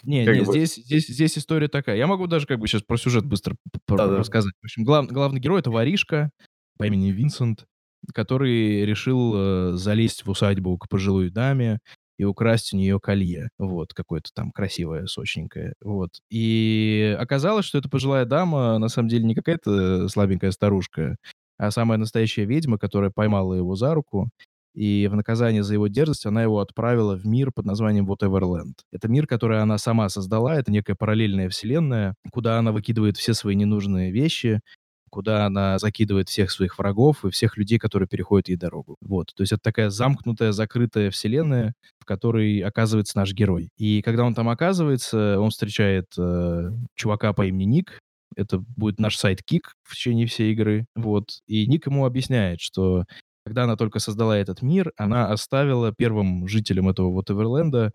[0.03, 1.95] Не, не, здесь, здесь, здесь история такая.
[1.95, 3.55] Я могу даже как бы сейчас про сюжет быстро
[3.87, 4.53] рассказать.
[4.61, 6.29] В общем, глав, главный герой— это воришка
[6.77, 7.65] по имени Винсент,
[8.13, 11.79] который решил э, залезть в усадьбу к пожилой даме
[12.17, 13.49] и украсть у нее колье.
[13.57, 15.73] Вот, какое-то там красивое, сочненькое.
[15.81, 16.09] Вот.
[16.29, 21.15] И оказалось, что эта пожилая дама на самом деле не какая-то слабенькая старушка,
[21.57, 24.29] а самая настоящая ведьма, которая поймала его за руку
[24.73, 28.73] и в наказание за его дерзость она его отправила в мир под названием Whateverland.
[28.91, 33.55] Это мир, который она сама создала, это некая параллельная вселенная, куда она выкидывает все свои
[33.55, 34.61] ненужные вещи,
[35.09, 38.97] куда она закидывает всех своих врагов и всех людей, которые переходят ей дорогу.
[39.01, 39.33] Вот.
[39.35, 43.69] То есть это такая замкнутая, закрытая вселенная, в которой оказывается наш герой.
[43.77, 47.99] И когда он там оказывается, он встречает э, чувака по имени Ник,
[48.35, 50.85] это будет наш сайт-кик в течение всей игры.
[50.95, 51.39] Вот.
[51.47, 53.05] И Ник ему объясняет, что
[53.49, 57.91] когда она только создала этот мир, она оставила первым жителям этого вот Эверленда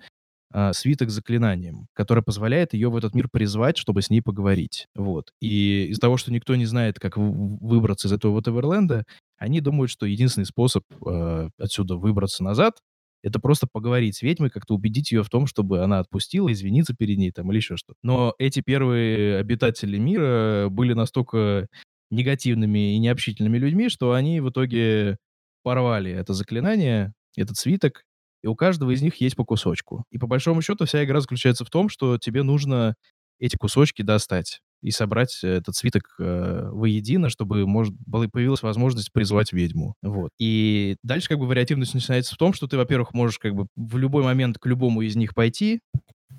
[0.53, 4.89] а, свиток с заклинанием, который позволяет ее в этот мир призвать, чтобы с ней поговорить.
[4.97, 5.31] Вот.
[5.41, 9.05] И из-за того, что никто не знает, как выбраться из этого вот Эверленда,
[9.39, 12.75] они думают, что единственный способ э, отсюда выбраться назад
[13.23, 17.17] это просто поговорить с ведьмой, как-то убедить ее в том, чтобы она отпустила, извиниться перед
[17.17, 17.99] ней там или еще что-то.
[18.03, 21.69] Но эти первые обитатели мира были настолько
[22.11, 25.19] негативными и необщительными людьми, что они в итоге
[25.65, 28.05] порвали это заклинание, этот свиток,
[28.43, 30.05] и у каждого из них есть по кусочку.
[30.11, 32.95] И по большому счету вся игра заключается в том, что тебе нужно
[33.41, 39.53] эти кусочки достать и собрать этот свиток э, воедино, чтобы может, была, появилась возможность призвать
[39.53, 39.95] ведьму.
[40.03, 40.31] Вот.
[40.39, 43.97] И дальше как бы вариативность начинается в том, что ты, во-первых, можешь как бы в
[43.97, 45.81] любой момент к любому из них пойти,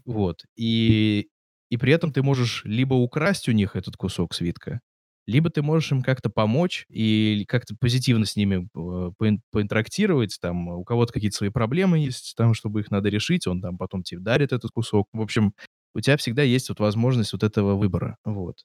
[0.05, 1.27] вот, и,
[1.69, 4.79] и при этом ты можешь либо украсть у них этот кусок свитка,
[5.27, 10.83] либо ты можешь им как-то помочь и как-то позитивно с ними э, поинтерактировать, там, у
[10.83, 14.53] кого-то какие-то свои проблемы есть, там, чтобы их надо решить, он там потом тебе дарит
[14.53, 15.07] этот кусок.
[15.13, 15.53] В общем,
[15.95, 18.57] у тебя всегда есть вот возможность вот этого выбора, вот.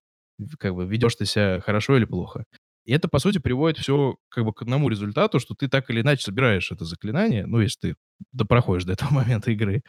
[0.58, 2.44] Как бы ведешь ты себя хорошо или плохо.
[2.86, 6.00] И это, по сути, приводит все как бы к одному результату, что ты так или
[6.00, 7.94] иначе собираешь это заклинание, ну, если ты
[8.32, 9.82] да, проходишь до этого момента игры.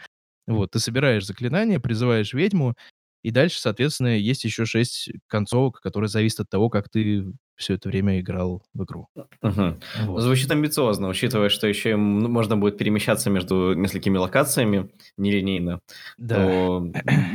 [0.48, 2.76] Вот, ты собираешь заклинание, призываешь ведьму,
[3.24, 7.90] и дальше, соответственно, есть еще шесть концовок, которые зависят от того, как ты все это
[7.90, 9.08] время играл в игру.
[9.42, 9.80] Угу.
[10.06, 10.22] Вот.
[10.22, 15.80] Звучит амбициозно, учитывая, что еще можно будет перемещаться между несколькими локациями нелинейно.
[16.18, 16.36] Да.
[16.36, 16.92] То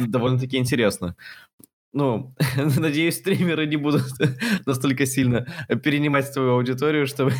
[0.07, 1.17] довольно-таки интересно.
[1.93, 2.35] Ну,
[2.79, 4.05] надеюсь, стримеры не будут
[4.67, 5.47] настолько сильно
[5.83, 7.33] перенимать твою аудиторию, чтобы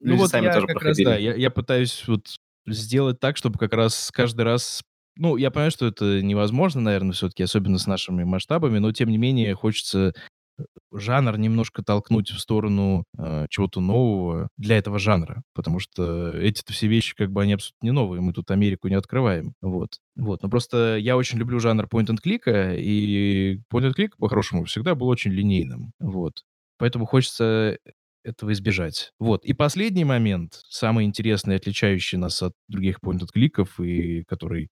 [0.00, 1.06] ну, люди вот сами тоже проходили.
[1.06, 4.82] Раз, да, я, я пытаюсь вот сделать так, чтобы как раз каждый раз
[5.16, 9.18] ну, я понимаю, что это невозможно, наверное, все-таки, особенно с нашими масштабами, но тем не
[9.18, 10.12] менее хочется
[10.58, 16.72] э, жанр немножко толкнуть в сторону э, чего-то нового для этого жанра, потому что эти-то
[16.72, 19.98] все вещи как бы они абсолютно не новые, мы тут Америку не открываем, вот.
[20.16, 22.42] Вот, но просто я очень люблю жанр point and click,
[22.76, 26.42] и point and click по-хорошему всегда был очень линейным, вот.
[26.78, 27.78] Поэтому хочется
[28.24, 29.12] этого избежать.
[29.18, 29.44] Вот.
[29.44, 34.70] И последний момент, самый интересный, отличающий нас от других point and кликов и который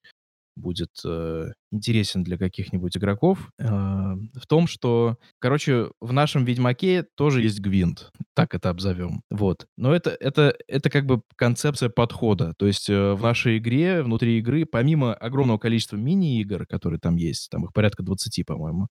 [0.57, 7.43] будет э, интересен для каких-нибудь игроков, э, в том, что, короче, в нашем Ведьмаке тоже
[7.43, 9.23] есть гвинт, так это обзовем.
[9.31, 9.67] Вот.
[9.77, 12.55] Но это, это, это как бы концепция подхода.
[12.59, 17.51] То есть э, в нашей игре, внутри игры, помимо огромного количества мини-игр, которые там есть,
[17.51, 18.89] там их порядка 20, по-моему,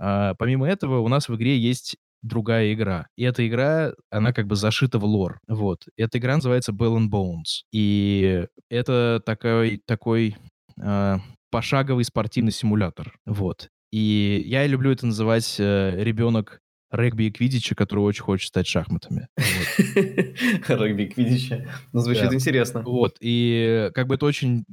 [0.00, 3.06] э, помимо этого у нас в игре есть другая игра.
[3.16, 5.38] И эта игра, она как бы зашита в лор.
[5.46, 5.84] Вот.
[5.96, 7.62] Эта игра называется Bell and Bones.
[7.72, 10.36] И это такой, такой
[10.80, 11.18] э,
[11.50, 13.18] пошаговый спортивный симулятор.
[13.24, 13.68] Вот.
[13.92, 16.60] И я люблю это называть э, ребенок
[16.90, 19.28] регби и квидича, который очень хочет стать шахматами.
[19.36, 21.68] Регби и квидича.
[21.92, 22.82] Ну, звучит интересно.
[22.82, 23.16] Вот.
[23.20, 24.64] И как бы это очень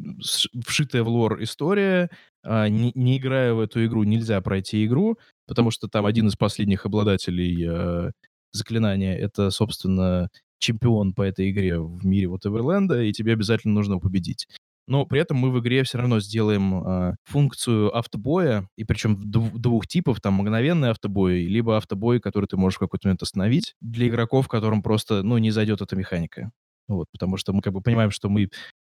[0.66, 2.10] вшитая в лор история.
[2.44, 6.86] А, не играя в эту игру, нельзя пройти игру, потому что там один из последних
[6.86, 8.12] обладателей э,
[8.52, 14.00] заклинания— это, собственно, чемпион по этой игре в мире вот Эверленда, и тебе обязательно нужно
[14.00, 14.48] победить
[14.88, 19.58] но при этом мы в игре все равно сделаем э, функцию автобоя, и причем дв-
[19.58, 24.08] двух типов, там, мгновенный автобой, либо автобой, который ты можешь в какой-то момент остановить, для
[24.08, 26.52] игроков, которым просто, ну, не зайдет эта механика.
[26.88, 28.50] Вот, потому что мы как бы понимаем, что мы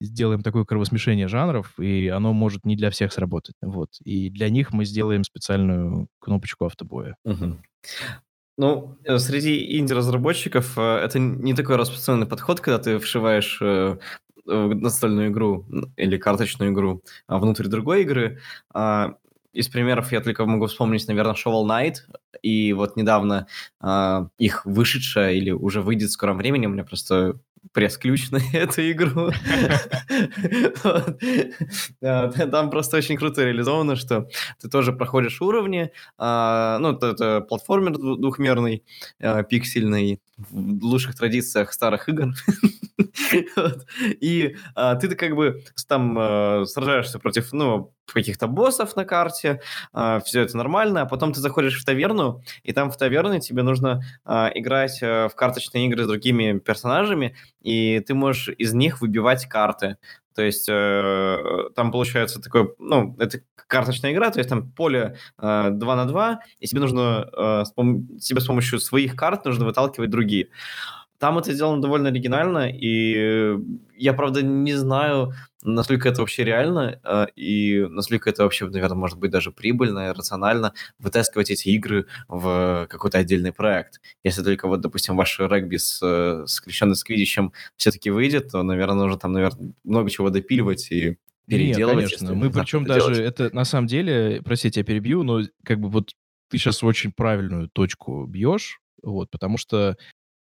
[0.01, 3.55] сделаем такое кровосмешение жанров, и оно может не для всех сработать.
[3.61, 3.89] Вот.
[4.03, 7.15] И для них мы сделаем специальную кнопочку автобоя.
[8.57, 13.97] Ну, э, среди инди-разработчиков э, это не такой распространенный подход, когда ты вшиваешь Э,
[14.45, 15.65] настольную игру
[15.97, 18.39] или карточную игру а, внутрь другой игры.
[18.73, 19.15] А,
[19.53, 21.95] из примеров я только могу вспомнить, наверное, Shovel Knight,
[22.41, 23.47] и вот недавно
[23.81, 27.39] э, их вышедшая или уже выйдет в скором времени, у меня просто
[27.71, 29.31] пресс-ключ на эту игру.
[32.51, 34.27] Там просто очень круто реализовано, что
[34.61, 38.83] ты тоже проходишь уровни, ну, это платформер двухмерный,
[39.49, 42.33] пиксельный, в лучших традициях старых игр.
[44.21, 49.61] И а, ты как бы там а, сражаешься против, ну, каких-то боссов на карте,
[49.93, 53.63] а, все это нормально, а потом ты заходишь в таверну, и там в таверне тебе
[53.63, 59.01] нужно а, играть а, в карточные игры с другими персонажами, и ты можешь из них
[59.01, 59.97] выбивать карты.
[60.35, 65.69] То есть э, там получается такой, ну, это карточная игра, то есть там поле э,
[65.71, 69.65] 2 на 2, и тебе нужно, э, с пом- тебе с помощью своих карт нужно
[69.65, 70.49] выталкивать другие.
[71.19, 73.57] Там это сделано довольно оригинально, и
[73.95, 75.31] я, правда, не знаю,
[75.65, 80.11] насколько это вообще реально, э, и насколько это вообще, наверное, может быть даже прибыльно и
[80.11, 83.99] рационально вытаскивать эти игры в какой-то отдельный проект.
[84.23, 88.95] Если только вот, допустим, ваш регби с э, скрещенный с квидичем все-таки выйдет, то, наверное,
[88.95, 92.11] нужно там, наверное, много чего допиливать и переделывать.
[92.11, 92.35] Нет, конечно.
[92.35, 93.39] Мы причем даже делать.
[93.39, 96.13] это на самом деле, простите, я перебью, но как бы вот
[96.49, 99.97] ты сейчас очень правильную точку бьешь, вот, потому что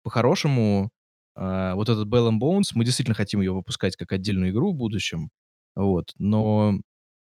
[0.02, 0.90] по-хорошему,
[1.34, 4.76] а, вот этот Bell and Bones, мы действительно хотим ее выпускать как отдельную игру в
[4.76, 5.30] будущем,
[5.76, 6.78] вот, но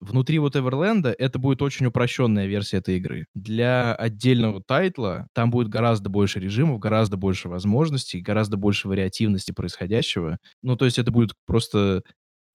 [0.01, 3.27] внутри вот Эверленда это будет очень упрощенная версия этой игры.
[3.35, 10.39] Для отдельного тайтла там будет гораздо больше режимов, гораздо больше возможностей, гораздо больше вариативности происходящего.
[10.63, 12.03] Ну, то есть это будет просто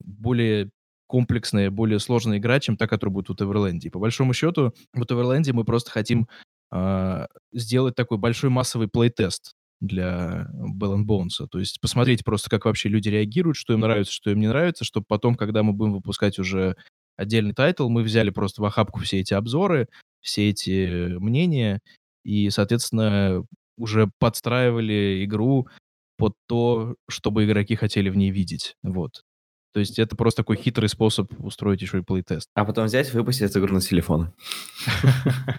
[0.00, 0.70] более
[1.06, 3.88] комплексная, более сложная игра, чем та, которая будет в Эверленде.
[3.88, 6.28] И по большому счету, в Эверленде мы просто хотим
[6.72, 9.52] э, сделать такой большой массовый playtest
[9.82, 11.46] для Bell Bones.
[11.50, 14.84] То есть посмотреть просто, как вообще люди реагируют, что им нравится, что им не нравится,
[14.84, 16.76] чтобы потом, когда мы будем выпускать уже
[17.16, 19.88] отдельный title, мы взяли просто в охапку все эти обзоры,
[20.20, 21.80] все эти мнения,
[22.24, 23.44] и, соответственно,
[23.76, 25.68] уже подстраивали игру
[26.16, 28.76] под то, чтобы игроки хотели в ней видеть.
[28.82, 29.22] Вот.
[29.72, 32.48] То есть это просто такой хитрый способ устроить еще и playtest.
[32.54, 34.32] А потом взять выпустить эту игру на телефон.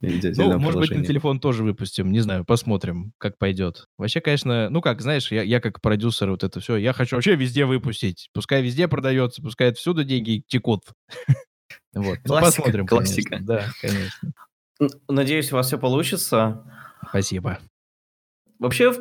[0.00, 3.86] Ну, может быть, на телефон тоже выпустим, не знаю, посмотрим, как пойдет.
[3.98, 7.36] Вообще, конечно, ну как, знаешь, я, я как продюсер вот это все, я хочу вообще
[7.36, 8.28] везде выпустить.
[8.34, 10.82] Пускай везде продается, пускай всюду деньги текут.
[11.94, 13.38] Вот, ну, посмотрим, классика.
[13.42, 14.32] Да, конечно.
[15.08, 16.64] Надеюсь, у вас все получится.
[17.06, 17.58] Спасибо.
[18.58, 18.94] Вообще,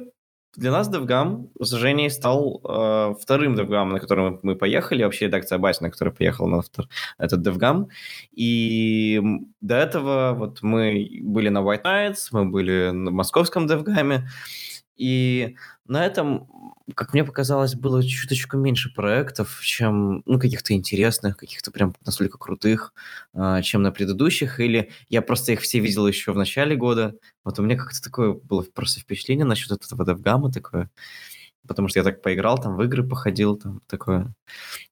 [0.56, 5.58] для нас DevGam с Женей стал э, вторым DevGam, на который мы поехали, вообще редакция
[5.58, 6.88] Бати, на которой поехал на втор...
[7.18, 7.88] этот DevGam.
[8.32, 9.22] И
[9.62, 14.24] до этого вот мы были на White Nights, мы были на московском DevGam,
[14.98, 15.56] и
[15.92, 16.48] на этом,
[16.96, 22.94] как мне показалось, было чуточку меньше проектов, чем, ну, каких-то интересных, каких-то прям настолько крутых,
[23.34, 27.16] э, чем на предыдущих, или я просто их все видел еще в начале года.
[27.44, 30.90] Вот у меня как-то такое было просто впечатление насчет этого DevGam такое
[31.68, 34.34] потому что я так поиграл, там в игры походил, там такое.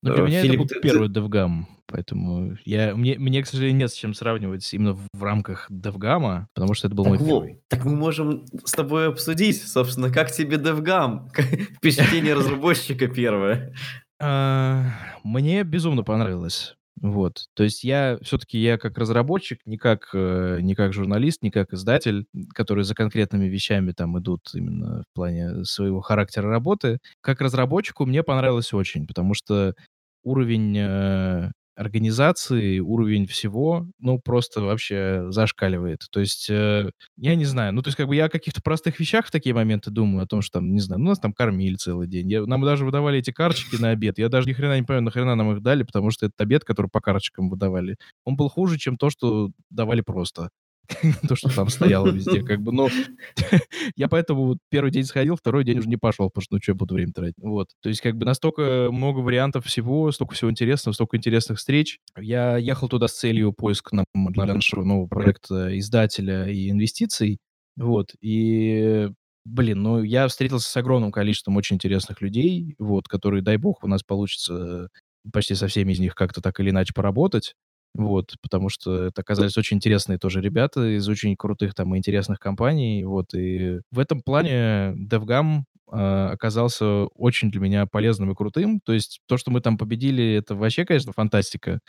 [0.02, 3.48] Но для э, меня Филипп, это был ты, первый DevGam, поэтому я, мне, мне, к
[3.48, 7.14] сожалению, нет с чем сравнивать именно в, в рамках DevGam, потому что это был так,
[7.14, 7.62] мой первый.
[7.68, 11.30] Так мы можем с тобой обсудить, собственно, как тебе DevGam,
[11.78, 13.74] впечатление разработчика первое.
[14.22, 14.86] А,
[15.24, 16.76] мне безумно понравилось.
[17.02, 17.46] Вот.
[17.54, 21.74] То есть я все-таки я как разработчик, не как, э, не как журналист, не как
[21.74, 27.00] издатель, который за конкретными вещами там идут именно в плане своего характера работы.
[27.22, 29.76] Как разработчику мне понравилось очень, потому что
[30.24, 36.06] уровень э, организации, уровень всего, ну, просто вообще зашкаливает.
[36.12, 39.00] То есть, э, я не знаю, ну, то есть, как бы я о каких-то простых
[39.00, 41.76] вещах в такие моменты думаю, о том, что там, не знаю, ну, нас там кормили
[41.76, 42.30] целый день.
[42.30, 44.18] Я, нам даже выдавали эти карточки на обед.
[44.20, 46.88] Я даже ни хрена не понимаю, нахрена нам их дали, потому что этот обед, который
[46.92, 50.50] по карточкам выдавали, он был хуже, чем то, что давали просто.
[51.28, 52.90] то, что там стояло везде, как бы, ну,
[53.96, 56.72] я поэтому вот первый день сходил, второй день уже не пошел, потому что, ну, что
[56.72, 60.52] я буду время тратить, вот, то есть, как бы, настолько много вариантов всего, столько всего
[60.52, 65.78] интересного, столько интересных встреч, я ехал туда с целью поиска на, для нашего нового проекта
[65.78, 67.38] издателя и инвестиций,
[67.78, 69.10] вот, и
[69.46, 73.88] Блин, ну я встретился с огромным количеством очень интересных людей, вот, которые, дай бог, у
[73.88, 74.90] нас получится
[75.34, 77.56] почти со всеми из них как-то так или иначе поработать.
[77.96, 82.40] Вот, потому что это оказались очень интересные тоже ребята из очень крутых там и интересных
[82.40, 83.04] компаний.
[83.04, 88.80] Вот, и в этом плане DevGam э, оказался очень для меня полезным и крутым.
[88.82, 91.80] То есть то, что мы там победили, это вообще, конечно, фантастика.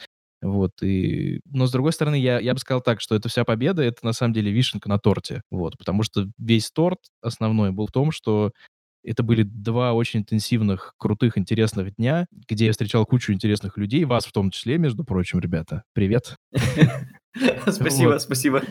[0.43, 1.41] Вот, и...
[1.45, 4.15] Но, с другой стороны, я, я бы сказал так, что эта вся победа, это на
[4.15, 5.43] самом деле вишенка на торте.
[5.51, 8.53] Вот, потому что весь торт основной был в том, что
[9.03, 14.27] это были два очень интенсивных, крутых, интересных дня, где я встречал кучу интересных людей, вас
[14.27, 15.85] в том числе, между прочим, ребята.
[15.93, 16.37] Привет.
[17.67, 18.63] Спасибо, спасибо.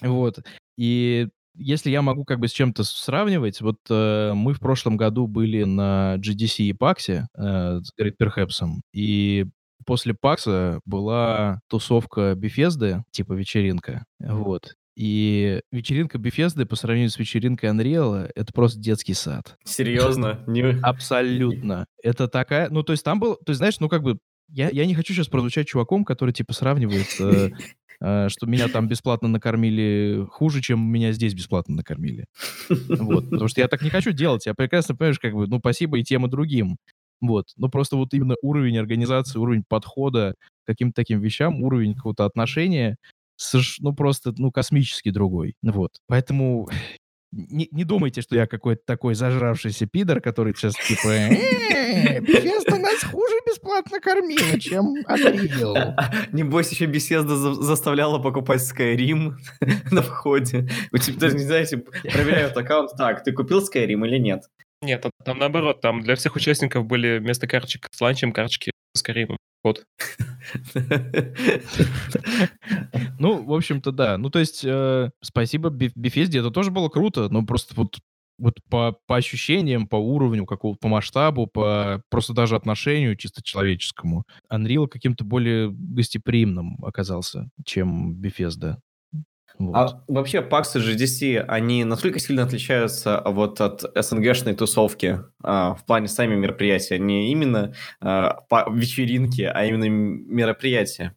[0.00, 0.40] Вот.
[0.76, 5.26] И если я могу как бы с чем-то сравнивать, вот э, мы в прошлом году
[5.26, 9.46] были на GDC и PAX э, с Great Perhaps, и
[9.84, 14.74] после PAX была тусовка Bethesda, типа вечеринка, вот.
[14.98, 19.56] И вечеринка Bethesda по сравнению с вечеринкой Unreal это просто детский сад.
[19.62, 20.44] Серьезно?
[20.82, 21.86] Абсолютно.
[22.02, 22.68] Это такая...
[22.68, 23.36] Ну, то есть там был...
[23.36, 24.18] То есть, знаешь, ну, как бы...
[24.50, 27.50] Я, я не хочу сейчас прозвучать чуваком, который, типа, сравнивает э,
[28.00, 32.26] Э, что меня там бесплатно накормили хуже, чем меня здесь бесплатно накормили.
[32.68, 33.24] Вот.
[33.30, 34.46] Потому что я так не хочу делать.
[34.46, 36.76] Я прекрасно понимаешь, как бы, ну, спасибо и тем, и другим.
[37.20, 37.46] Вот.
[37.56, 40.34] Но просто вот именно уровень организации, уровень подхода
[40.64, 42.96] к каким-то таким вещам, уровень какого-то отношения,
[43.80, 45.54] ну, просто, ну, космически другой.
[45.62, 46.00] Вот.
[46.06, 46.68] Поэтому
[47.32, 51.08] не, не думайте, что я какой-то такой зажравшийся пидор, который сейчас типа
[52.20, 55.94] «Бесеста нас хуже бесплатно кормила, чем Unreal».
[56.32, 59.34] Небось, еще Бесезда заставляла покупать Skyrim
[59.90, 60.68] на входе.
[60.92, 62.90] У тебя даже, не знаете, проверяют аккаунт.
[62.96, 64.44] Так, ты купил Skyrim или нет?
[64.80, 69.36] Нет, там наоборот, там для всех участников были вместо карточек с ланчем карточки с Skyrim.
[69.64, 69.84] Вот.
[73.18, 74.16] Ну, в общем-то, да.
[74.16, 77.98] Ну, то есть, э, спасибо Bethesda, это тоже было круто, но просто вот
[78.38, 84.24] вот по, по ощущениям, по уровню какого-то, по масштабу, по просто даже отношению чисто человеческому,
[84.52, 88.76] Unreal каким-то более гостеприимным оказался, чем Bethesda.
[89.58, 89.74] Вот.
[89.74, 95.84] А вообще PAX и GDC, они насколько сильно отличаются вот от СНГшной тусовки а, в
[95.84, 96.98] плане сами мероприятия?
[96.98, 98.38] Не именно а,
[98.70, 101.16] вечеринки, а именно мероприятия,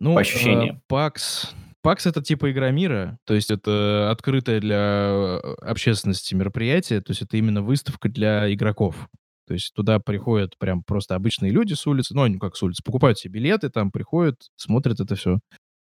[0.00, 0.76] ну, по ощущениям?
[0.76, 1.48] Э, PAX,
[1.84, 7.22] PAX это типа игра мира, то есть это открытое для э, общественности мероприятие, то есть
[7.22, 9.08] это именно выставка для игроков.
[9.46, 12.82] То есть туда приходят прям просто обычные люди с улицы, ну, они как с улицы,
[12.84, 15.38] покупают себе билеты, там приходят, смотрят это все.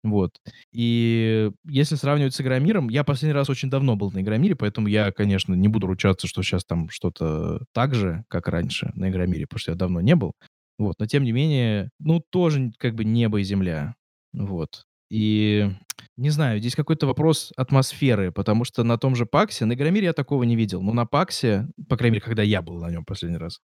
[0.03, 0.31] Вот.
[0.71, 5.11] И если сравнивать с Игромиром, я последний раз очень давно был на Игромире, поэтому я,
[5.11, 9.59] конечно, не буду ручаться, что сейчас там что-то так же, как раньше на Игромире, потому
[9.59, 10.33] что я давно не был.
[10.79, 10.95] Вот.
[10.99, 13.95] Но тем не менее, ну, тоже как бы небо и земля.
[14.33, 14.85] Вот.
[15.11, 15.69] И
[16.17, 20.13] не знаю, здесь какой-то вопрос атмосферы, потому что на том же Паксе, на Игромире я
[20.13, 23.37] такого не видел, но на Паксе, по крайней мере, когда я был на нем последний
[23.37, 23.59] раз,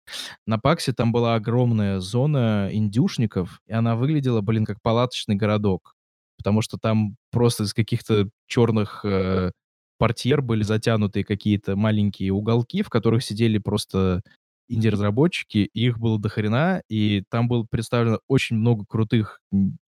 [0.47, 5.96] на Паксе там была огромная зона индюшников, и она выглядела, блин, как палаточный городок
[6.47, 9.51] потому что там просто из каких-то черных э,
[9.99, 14.23] портьер были затянуты какие-то маленькие уголки, в которых сидели просто
[14.69, 19.41] инди-разработчики, их было до хрена, и там было представлено очень много крутых,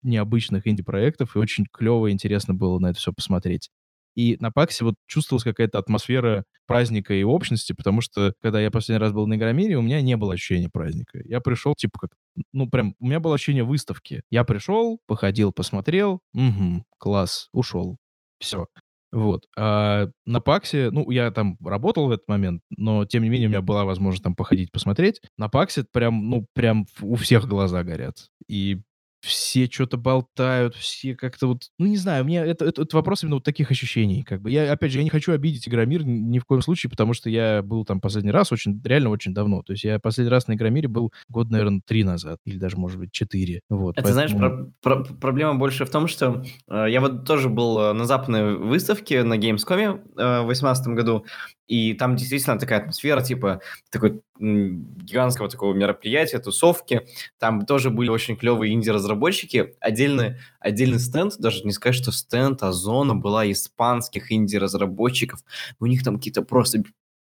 [0.01, 3.69] необычных инди-проектов, и очень клево и интересно было на это все посмотреть.
[4.15, 9.01] И на Паксе вот чувствовалась какая-то атмосфера праздника и общности, потому что, когда я последний
[9.01, 11.19] раз был на Игромире, у меня не было ощущения праздника.
[11.25, 12.11] Я пришел, типа, как...
[12.53, 14.21] Ну, прям, у меня было ощущение выставки.
[14.29, 17.97] Я пришел, походил, посмотрел, угу, класс, ушел.
[18.39, 18.67] Все.
[19.11, 19.45] Вот.
[19.57, 23.49] А на Паксе, ну, я там работал в этот момент, но, тем не менее, у
[23.49, 25.21] меня была возможность там походить, посмотреть.
[25.37, 28.27] На Паксе прям, ну, прям у всех глаза горят.
[28.49, 28.81] И
[29.25, 33.37] все что-то болтают, все как-то вот, ну, не знаю, мне это, это, это вопрос именно
[33.37, 34.51] вот таких ощущений, как бы.
[34.51, 37.61] Я, опять же, я не хочу обидеть Игромир ни в коем случае, потому что я
[37.63, 39.63] был там последний раз очень, реально очень давно.
[39.63, 42.99] То есть я последний раз на Игромире был год, наверное, три назад, или даже, может
[42.99, 43.61] быть, четыре.
[43.69, 44.27] Вот, это, поэтому...
[44.27, 48.05] знаешь, про, про, проблема больше в том, что э, я вот тоже был э, на
[48.05, 51.25] западной выставке на Gamescom э, в 2018 году,
[51.67, 57.07] и там действительно такая атмосфера, типа, такой гигантского такого мероприятия, тусовки.
[57.39, 59.75] Там тоже были очень клевые инди-разработчики.
[59.79, 65.39] Отдельный, отдельный стенд, даже не сказать, что стенд, а зона была испанских инди-разработчиков.
[65.79, 66.83] У них там какие-то просто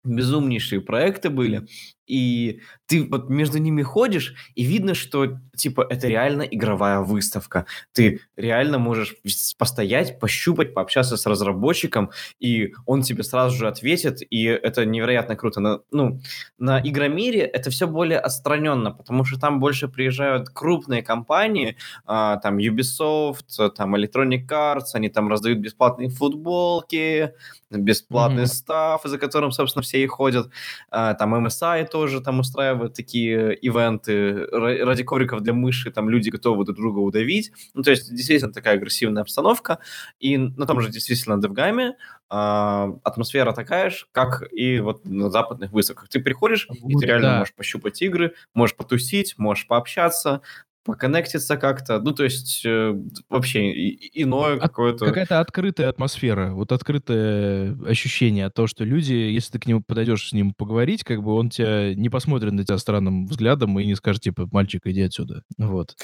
[0.04, 1.66] безумнейшие проекты были
[2.06, 7.66] и ты вот между ними ходишь, и видно, что, типа, это реально игровая выставка.
[7.92, 9.16] Ты реально можешь
[9.56, 15.60] постоять, пощупать, пообщаться с разработчиком, и он тебе сразу же ответит, и это невероятно круто.
[15.60, 16.20] На, ну,
[16.58, 22.58] на Игромире это все более отстраненно, потому что там больше приезжают крупные компании, а, там
[22.58, 27.32] Ubisoft, там Electronic Arts, они там раздают бесплатные футболки,
[27.70, 28.46] бесплатный mm-hmm.
[28.46, 30.50] став, за которым, собственно, все и ходят.
[30.90, 36.64] А, там MSI тоже там устраивают такие ивенты ради ковриков для мыши, там люди готовы
[36.64, 37.52] друг друга удавить.
[37.74, 39.78] Ну, то есть действительно такая агрессивная обстановка.
[40.18, 41.92] И на том же действительно DevGame
[42.28, 46.08] а, атмосфера такая же, как и вот на западных выставках.
[46.08, 47.38] Ты приходишь, вот, и ты реально да.
[47.40, 50.40] можешь пощупать игры, можешь потусить, можешь пообщаться,
[50.84, 52.00] поконнектиться как-то.
[52.00, 52.94] Ну, то есть э,
[53.28, 53.70] вообще
[54.14, 55.06] иное От, какое-то...
[55.06, 60.28] Какая-то открытая атмосфера, вот открытое ощущение от того, что люди, если ты к нему подойдешь
[60.28, 63.94] с ним поговорить, как бы он тебя не посмотрит на тебя странным взглядом и не
[63.94, 65.42] скажет, типа, мальчик, иди отсюда.
[65.58, 65.96] Вот.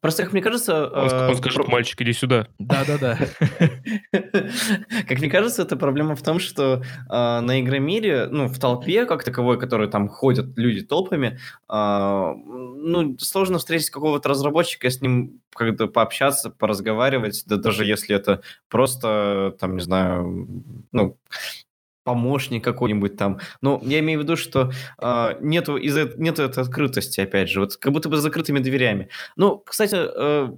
[0.00, 0.86] Просто, как мне кажется...
[0.88, 2.48] Он, э, он скажет, мальчик, иди сюда.
[2.58, 3.18] Да-да-да.
[5.08, 9.22] Как мне кажется, это проблема в том, что э, на Игромире, ну, в толпе, как
[9.22, 11.38] таковой, которые там ходят люди толпами,
[11.68, 18.14] э, ну, сложно встретить есть какого-то разработчика, с ним как-то пообщаться, поразговаривать, да даже если
[18.14, 21.16] это просто, там, не знаю, ну,
[22.04, 23.40] помощник какой-нибудь там.
[23.60, 24.70] Но я имею в виду, что
[25.00, 29.08] э, нету, из нету этой открытости, опять же, вот как будто бы с закрытыми дверями.
[29.36, 30.52] Ну, кстати, э,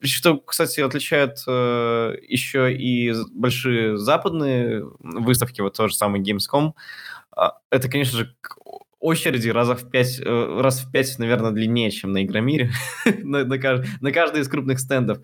[0.00, 6.72] что, кстати, отличает э, еще и большие западные выставки, вот тот же самый Gamescom,
[7.38, 8.34] э, это, конечно же,
[9.02, 12.70] очереди раза в пять, э, раз в пять, наверное, длиннее, чем на Игромире,
[13.22, 15.18] на, на, на каждый из крупных стендов.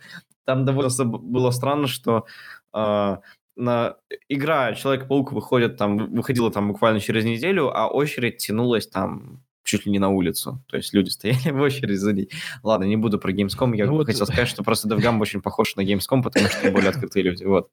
[0.45, 2.27] Там довольно было странно, что
[2.75, 3.17] э,
[3.57, 3.97] на
[4.29, 9.93] игра Человек-паук выходит там, выходила там буквально через неделю, а очередь тянулась там чуть ли
[9.93, 10.65] не на улицу.
[10.69, 12.31] То есть люди стояли в очереди за ней.
[12.63, 13.77] Ладно, не буду про Gamescom.
[13.77, 14.07] Я ну, вот...
[14.07, 17.45] хотел сказать, что просто DevGam очень похож на Gamescom, потому что более открытые люди.
[17.45, 17.71] Вот.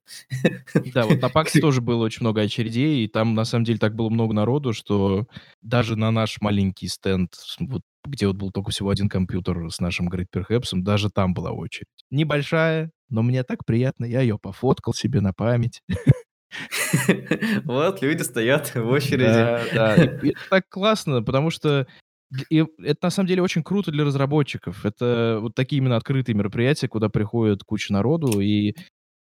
[0.93, 3.95] Да, вот на PAX тоже было очень много очередей, и там на самом деле так
[3.95, 5.25] было много народу, что
[5.61, 10.09] даже на наш маленький стенд, вот где вот был только всего один компьютер с нашим
[10.09, 11.87] Great Perhaps, даже там была очередь.
[12.11, 15.81] Небольшая, но мне так приятно, я ее пофоткал себе на память.
[17.65, 19.25] Вот, люди стоят в очереди.
[19.75, 21.87] Это так классно, потому что
[22.49, 24.85] это на самом деле очень круто для разработчиков.
[24.85, 28.75] Это вот такие именно открытые мероприятия, куда приходит куча народу, и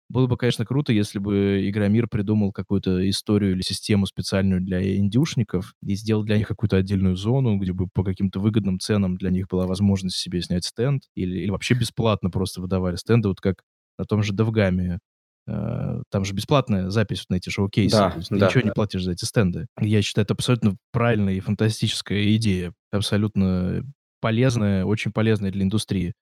[0.09, 5.73] было бы, конечно, круто, если бы Игромир придумал какую-то историю или систему специальную для индюшников
[5.81, 9.47] и сделал для них какую-то отдельную зону, где бы по каким-то выгодным ценам для них
[9.47, 13.63] была возможность себе снять стенд или, или вообще бесплатно просто выдавали стенды, вот как
[13.97, 14.99] на том же Девгаме.
[15.45, 17.95] Э, там же бесплатная запись на эти шоу-кейсы.
[17.95, 18.67] Да, ты да, ничего да.
[18.69, 19.67] не платишь за эти стенды.
[19.79, 22.73] Я считаю, это абсолютно правильная и фантастическая идея.
[22.91, 23.83] Абсолютно
[24.21, 26.13] полезная, очень полезная для индустрии.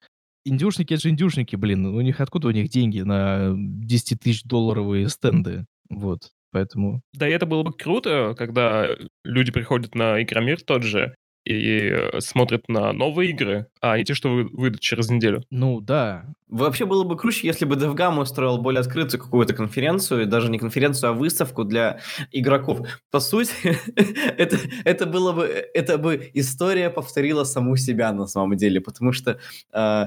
[0.44, 1.86] Индюшники— это же индюшники, блин.
[1.86, 5.66] У них откуда у них деньги на 10 тысяч долларовые стенды?
[5.88, 6.30] Вот.
[6.50, 7.00] Поэтому...
[7.14, 8.88] Да, и это было бы круто, когда
[9.24, 11.14] люди приходят на Игромир тот же,
[11.44, 15.42] и э, смотрят на новые игры, а не те, что выйдут через неделю.
[15.50, 16.24] Ну, да.
[16.48, 21.10] Вообще было бы круче, если бы DevGam устроил более открытую какую-то конференцию, даже не конференцию,
[21.10, 22.86] а выставку для игроков.
[23.10, 23.52] По сути,
[24.36, 29.38] это, это было бы, это бы история повторила саму себя на самом деле, потому что
[29.72, 30.06] э,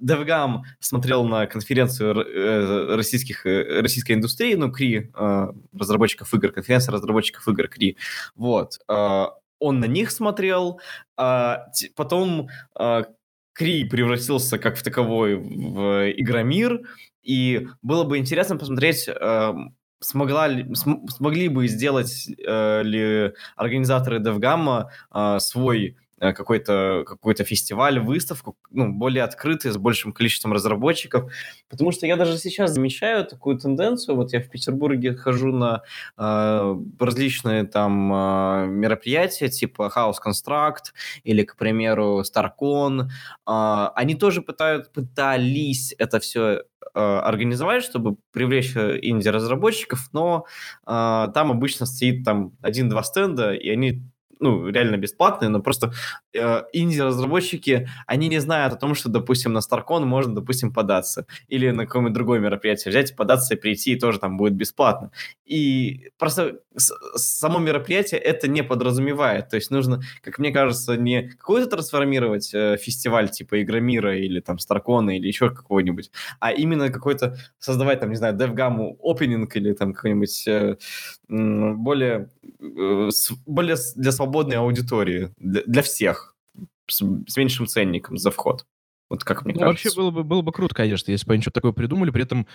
[0.00, 5.46] DevGam смотрел на конференцию э, российских, э, российской индустрии, ну, КРИ, э,
[5.78, 7.96] разработчиков игр, конференция разработчиков игр КРИ,
[8.36, 8.78] вот,
[9.64, 10.80] он на них смотрел,
[11.16, 13.04] а потом а,
[13.52, 16.82] Кри превратился как в таковой в Игромир,
[17.22, 19.54] и было бы интересно посмотреть, а,
[20.00, 27.34] смогла ли, см, смогли бы сделать а, ли организаторы DevGamma а, свой Э, какой-то какой
[27.34, 31.32] фестиваль, выставку, ну, более открытый, с большим количеством разработчиков.
[31.68, 34.16] Потому что я даже сейчас замечаю такую тенденцию.
[34.16, 35.82] Вот я в Петербурге хожу на
[36.16, 40.92] э, различные там э, мероприятия, типа House Construct
[41.24, 43.08] или, к примеру, StarCon.
[43.46, 46.62] Э, они тоже пытают, пытались это все
[46.94, 50.46] э, организовать, чтобы привлечь э, инди-разработчиков, но
[50.86, 54.02] э, там обычно стоит там один-два стенда, и они
[54.40, 55.92] ну, реально бесплатные, но просто
[56.32, 61.26] э, инди-разработчики, они не знают о том, что, допустим, на StarCon можно, допустим, податься.
[61.48, 65.10] Или на какое-нибудь другое мероприятие взять, податься и прийти, и тоже там будет бесплатно.
[65.44, 69.48] И просто само мероприятие это не подразумевает.
[69.48, 74.58] То есть нужно, как мне кажется, не какой-то трансформировать э, фестиваль типа Игромира или там
[74.58, 76.10] Старкона или еще какой-нибудь,
[76.40, 80.76] а именно какой-то создавать там, не знаю, DevGam Opening или там какой-нибудь э,
[81.28, 82.30] более,
[82.60, 83.10] э,
[83.46, 86.34] более для свободной аудитории, для, для всех,
[86.88, 88.66] с, с меньшим ценником за вход.
[89.08, 89.88] Вот как мне ну, кажется.
[89.88, 92.46] Вообще было бы, было бы круто, конечно, если бы они что-то такое придумали, при этом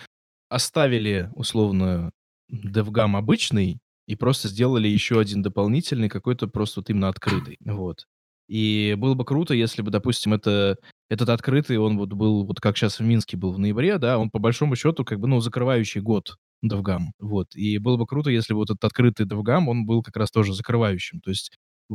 [0.48, 2.10] оставили условно
[2.52, 7.58] DevGam обычный, и просто сделали еще один дополнительный, какой-то просто вот именно открытый.
[7.64, 8.06] Вот.
[8.48, 10.76] И было бы круто, если бы, допустим, это,
[11.08, 14.28] этот открытый, он вот был, вот как сейчас в Минске был в ноябре, да, он
[14.30, 17.10] по большому счету как бы, ну, закрывающий год DevGam.
[17.20, 17.54] Вот.
[17.54, 20.52] И было бы круто, если бы вот этот открытый DevGam, он был как раз тоже
[20.52, 21.20] закрывающим.
[21.20, 21.52] То есть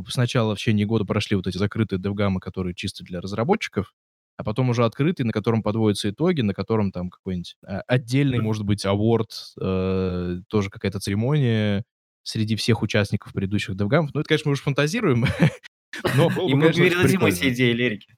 [0.08, 3.92] сначала в течение года прошли вот эти закрытые DevGam, которые чисто для разработчиков,
[4.36, 8.64] а потом уже открытый, на котором подводятся итоги, на котором там какой-нибудь а, отдельный, может
[8.64, 9.28] быть, award,
[9.60, 11.84] э, тоже какая-то церемония
[12.22, 14.08] среди всех участников предыдущих DevGam.
[14.12, 15.24] Ну, это, конечно, мы уже фантазируем,
[16.16, 18.16] но было бы, И мы передадим эти идеи Лерике.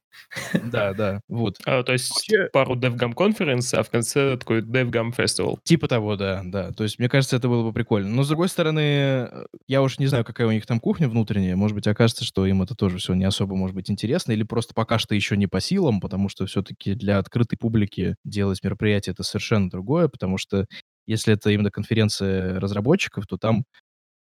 [0.64, 1.56] Да, да, вот.
[1.64, 2.48] А, то есть Вообще...
[2.52, 5.58] пару DevGam Conference, а в конце такой DevGam Festival.
[5.62, 6.72] Типа того, да, да.
[6.72, 8.10] То есть мне кажется, это было бы прикольно.
[8.10, 9.30] Но с другой стороны,
[9.66, 11.56] я уж не знаю, какая у них там кухня внутренняя.
[11.56, 14.74] Может быть, окажется, что им это тоже все не особо может быть интересно, или просто
[14.74, 19.22] пока что еще не по силам, потому что все-таки для открытой публики делать мероприятие это
[19.22, 20.66] совершенно другое, потому что
[21.06, 23.64] если это именно конференция разработчиков, то там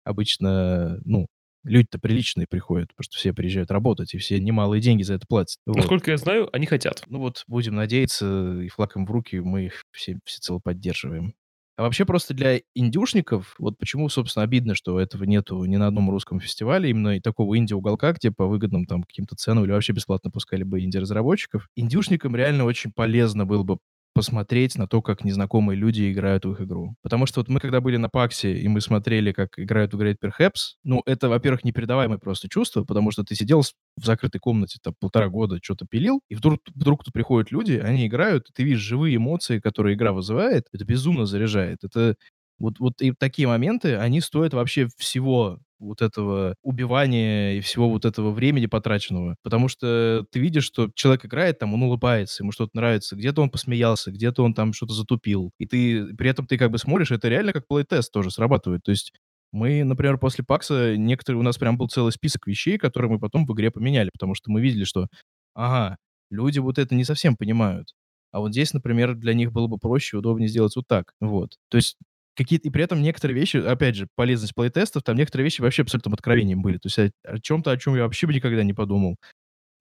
[0.04, 1.26] обычно, ну,
[1.66, 5.58] люди-то приличные приходят, потому что все приезжают работать, и все немалые деньги за это платят.
[5.66, 5.78] Вот.
[5.78, 7.04] Насколько я знаю, они хотят.
[7.08, 11.34] Ну вот, будем надеяться, и флаг им в руки, мы их все всецело поддерживаем.
[11.78, 16.10] А вообще просто для индюшников, вот почему, собственно, обидно, что этого нету ни на одном
[16.10, 20.32] русском фестивале, именно и такого инди-уголка, где по выгодным там каким-то ценам или вообще бесплатно
[20.32, 21.68] пускали бы инди-разработчиков.
[21.76, 23.80] Индюшникам реально очень полезно было бы
[24.16, 26.96] посмотреть на то, как незнакомые люди играют в их игру.
[27.04, 30.18] Потому что вот мы когда были на Паксе, и мы смотрели, как играют в Great
[30.24, 34.96] Perhaps, ну, это, во-первых, непередаваемое просто чувство, потому что ты сидел в закрытой комнате там
[35.00, 38.80] полтора года, что-то пилил, и вдруг, вдруг тут приходят люди, они играют, и ты видишь
[38.82, 41.84] живые эмоции, которые игра вызывает, это безумно заряжает.
[41.84, 42.16] Это
[42.60, 48.06] вот, вот и такие моменты, они стоят вообще всего вот этого убивания и всего вот
[48.06, 49.36] этого времени потраченного.
[49.44, 53.50] Потому что ты видишь, что человек играет, там, он улыбается, ему что-то нравится, где-то он
[53.50, 55.52] посмеялся, где-то он там что-то затупил.
[55.60, 58.84] И ты при этом ты как бы смотришь, это реально как плей-тест тоже срабатывает.
[58.84, 59.14] То есть
[59.52, 63.46] мы, например, после Пакса, некоторые, у нас прям был целый список вещей, которые мы потом
[63.46, 65.08] в игре поменяли, потому что мы видели, что,
[65.54, 65.98] ага,
[66.30, 67.94] люди вот это не совсем понимают.
[68.32, 71.14] А вот здесь, например, для них было бы проще и удобнее сделать вот так.
[71.22, 71.52] Вот.
[71.70, 71.96] То есть
[72.36, 76.14] какие-то, и при этом некоторые вещи, опять же, полезность плейтестов, там некоторые вещи вообще абсолютно
[76.14, 76.78] откровением были.
[76.78, 79.18] То есть о, о чем-то, о чем я вообще бы никогда не подумал.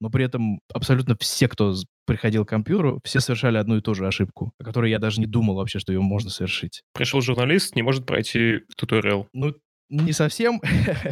[0.01, 1.73] Но при этом абсолютно все, кто
[2.05, 5.25] приходил к компьютеру, все совершали одну и ту же ошибку, о которой я даже не
[5.25, 6.81] думал вообще, что ее можно совершить.
[6.93, 9.27] Пришел журналист, не может пройти туториал.
[9.33, 9.53] Ну,
[9.89, 10.61] не совсем,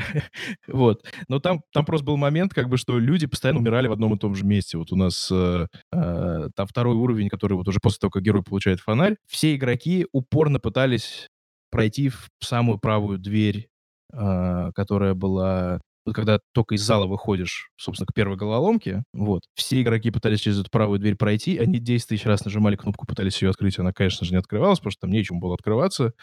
[0.68, 1.06] вот.
[1.28, 4.18] Но там, там просто был момент, как бы, что люди постоянно умирали в одном и
[4.18, 4.78] том же месте.
[4.78, 8.44] Вот у нас э, э, там второй уровень, который вот уже после того, как герой
[8.44, 11.30] получает фонарь, все игроки упорно пытались
[11.74, 13.68] пройти в самую правую дверь,
[14.14, 19.82] э, которая была вот когда только из зала выходишь, собственно, к первой головоломке, вот, все
[19.82, 23.50] игроки пытались через эту правую дверь пройти, они 10 тысяч раз нажимали кнопку, пытались ее
[23.52, 26.14] открыть, она, конечно же, не открывалась, потому что там нечем было открываться,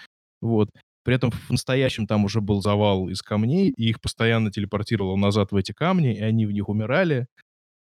[0.43, 0.71] вот.
[1.05, 5.51] При этом в настоящем там уже был завал из камней, и их постоянно телепортировало назад
[5.53, 7.27] в эти камни, и они в них умирали.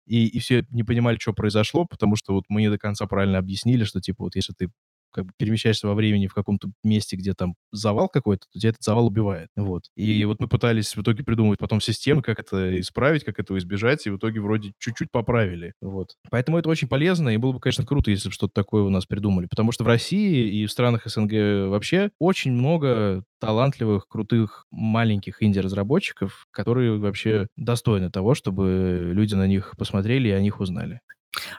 [0.07, 3.38] И, и все не понимали, что произошло, потому что вот мы не до конца правильно
[3.39, 4.70] объяснили, что, типа, вот если ты
[5.12, 8.84] как бы перемещаешься во времени в каком-то месте, где там завал какой-то, то тебя этот
[8.84, 9.49] завал убивает.
[9.55, 9.84] Вот.
[9.95, 14.05] И вот мы пытались в итоге придумать потом систему, как это исправить, как этого избежать,
[14.07, 15.74] и в итоге вроде чуть-чуть поправили.
[15.82, 16.16] Вот.
[16.30, 19.05] Поэтому это очень полезно, и было бы, конечно, круто, если бы что-то такое у нас
[19.05, 19.47] придумали.
[19.47, 26.45] Потому что в России и в странах СНГ вообще очень много талантливых, крутых, маленьких инди-разработчиков,
[26.51, 30.99] которые вообще достойны того, чтобы люди на них посмотрели и о них узнали.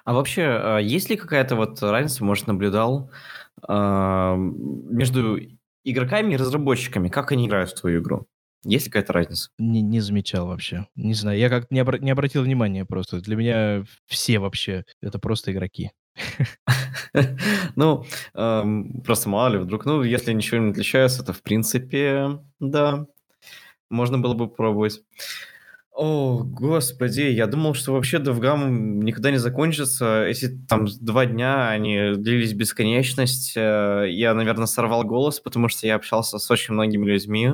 [0.04, 3.10] А вообще, а, есть ли какая-то вот разница, может, наблюдал
[3.66, 5.38] а, между
[5.84, 7.08] игроками и разработчиками?
[7.08, 8.26] Как они играют в твою игру?
[8.64, 9.50] Есть ли какая-то разница?
[9.58, 10.86] Не, не замечал вообще.
[10.94, 13.20] Не знаю, я как-то не, обра- не обратил внимания просто.
[13.20, 15.90] Для меня все вообще это просто игроки.
[17.76, 23.06] Ну, просто мало ли, вдруг, ну, если ничего не отличается, то, в принципе, да,
[23.90, 25.02] можно было бы попробовать.
[26.02, 28.70] О, господи, я думал, что вообще DevGam
[29.04, 30.24] никогда не закончится.
[30.24, 33.52] Эти там два дня, они длились бесконечность.
[33.54, 37.50] Э, я, наверное, сорвал голос, потому что я общался с очень многими людьми.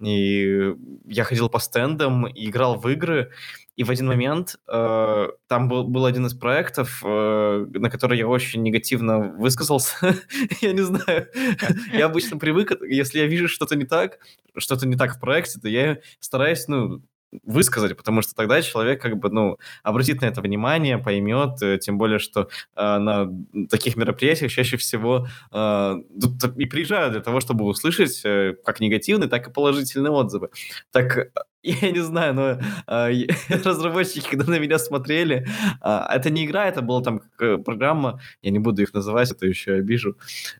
[0.00, 0.72] И
[1.04, 3.30] я ходил по стендам, играл в игры.
[3.76, 8.26] И в один момент э, там был, был один из проектов, э, на который я
[8.26, 9.94] очень негативно высказался.
[10.62, 11.28] я не знаю.
[11.92, 14.20] я обычно привык, если я вижу что-то не так,
[14.56, 17.02] что-то не так в проекте, то я стараюсь, ну,
[17.42, 21.98] высказать, потому что тогда человек как бы, ну, обратит на это внимание, поймет, э, тем
[21.98, 23.28] более, что э, на
[23.68, 25.94] таких мероприятиях чаще всего э,
[26.56, 30.50] и приезжают для того, чтобы услышать э, как негативные, так и положительные отзывы.
[30.92, 31.30] Так
[31.64, 33.26] я не знаю, но э,
[33.64, 35.46] разработчики, когда на меня смотрели,
[35.82, 37.22] э, это не игра, это была там
[37.64, 40.16] программа, я не буду их называть, это еще обижу.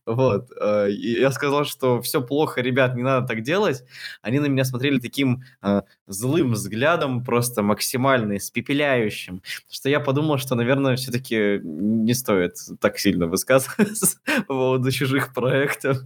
[0.06, 0.50] Вот.
[0.58, 3.84] Э, я сказал, что все плохо, ребят, не надо так делать.
[4.22, 10.54] Они на меня смотрели таким э, злым взглядом, просто максимально испепеляющим, что я подумал, что,
[10.54, 15.98] наверное, все-таки не стоит так сильно высказываться по поводу чужих проектов.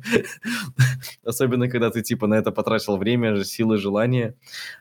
[1.25, 4.35] Особенно, когда ты, типа, на это потратил время, силы, желание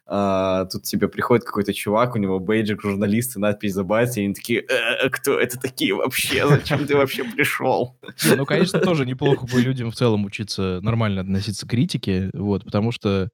[0.09, 4.61] а, тут тебе приходит какой-то чувак, у него бейджик журналисты, надпись за и они такие,
[4.61, 7.99] э, кто это такие вообще, зачем ты вообще пришел?
[8.37, 12.93] Ну, конечно, тоже неплохо бы людям в целом учиться нормально относиться к критике, вот, потому
[12.93, 13.29] что,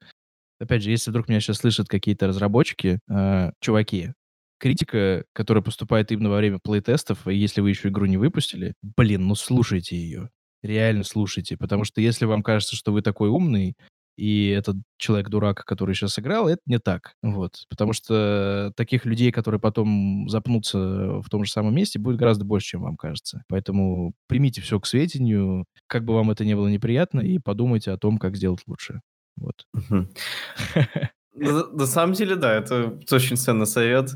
[0.59, 4.13] опять же, если вдруг меня сейчас слышат какие-то разработчики, э, чуваки,
[4.57, 9.27] критика, которая поступает именно во время плейтестов, и если вы еще игру не выпустили, блин,
[9.27, 10.29] ну слушайте ее.
[10.63, 13.75] Реально слушайте, потому что если вам кажется, что вы такой умный,
[14.15, 17.15] и этот человек-дурак, который сейчас играл, это не так.
[17.21, 17.65] Вот.
[17.69, 22.69] Потому что таких людей, которые потом запнутся в том же самом месте, будет гораздо больше,
[22.69, 23.43] чем вам кажется.
[23.47, 27.97] Поэтому примите все к сведению, как бы вам это не было неприятно, и подумайте о
[27.97, 29.01] том, как сделать лучше.
[29.35, 29.65] Вот.
[31.35, 34.11] На, на самом деле, да, это очень ценный совет.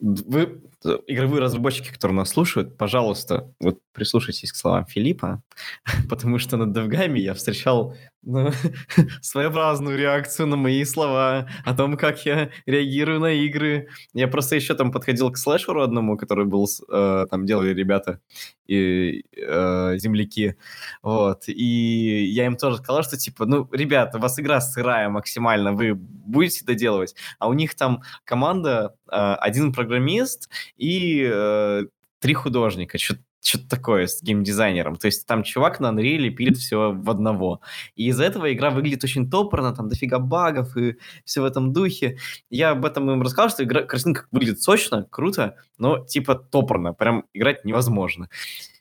[0.00, 0.62] Вы,
[1.06, 5.42] игровые разработчики, которые нас слушают, пожалуйста, вот прислушайтесь к словам Филиппа,
[6.10, 7.94] потому что над DevGami я встречал
[9.22, 13.88] своеобразную реакцию на мои слова, о том, как я реагирую на игры.
[14.14, 18.20] Я просто еще там подходил к слэшеру одному, который был, э, там делали ребята,
[18.66, 20.56] и э, земляки,
[21.02, 25.72] вот, и я им тоже сказал, что типа, ну, ребята, у вас игра сырая максимально,
[25.72, 31.84] вы будете доделывать, а у них там команда, э, один программист и э,
[32.18, 34.96] три художника, что что-то такое с геймдизайнером.
[34.96, 37.60] То есть там чувак на Unreal пилит все в одного.
[37.94, 42.18] И из-за этого игра выглядит очень топорно, там дофига багов и все в этом духе.
[42.50, 47.24] Я об этом им рассказал, что игра, картинка выглядит сочно, круто, но типа топорно, прям
[47.32, 48.28] играть невозможно.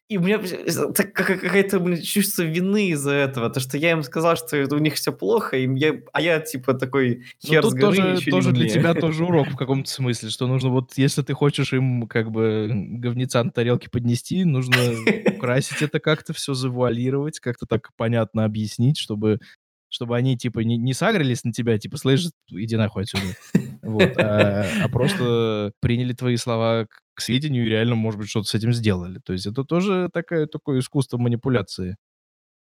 [0.07, 0.39] И у меня
[0.93, 5.57] какая-то чувство вины из-за этого, то что я им сказал, что у них все плохо,
[5.57, 9.23] и я, а я типа такой хер ну, с горы, тоже, тоже для тебя тоже
[9.25, 13.49] урок в каком-то смысле, что нужно вот, если ты хочешь им как бы говнеца на
[13.49, 14.77] тарелке поднести, нужно
[15.37, 19.39] украсить это как-то, все завуалировать, как-то так понятно объяснить, чтобы
[19.89, 23.23] чтобы они, типа, не, не сагрились на тебя, типа, слышь, иди нахуй отсюда.
[23.81, 28.55] Вот, а, а просто приняли твои слова к сведению и реально, может быть, что-то с
[28.55, 29.19] этим сделали.
[29.25, 31.97] То есть это тоже такое, такое искусство манипуляции.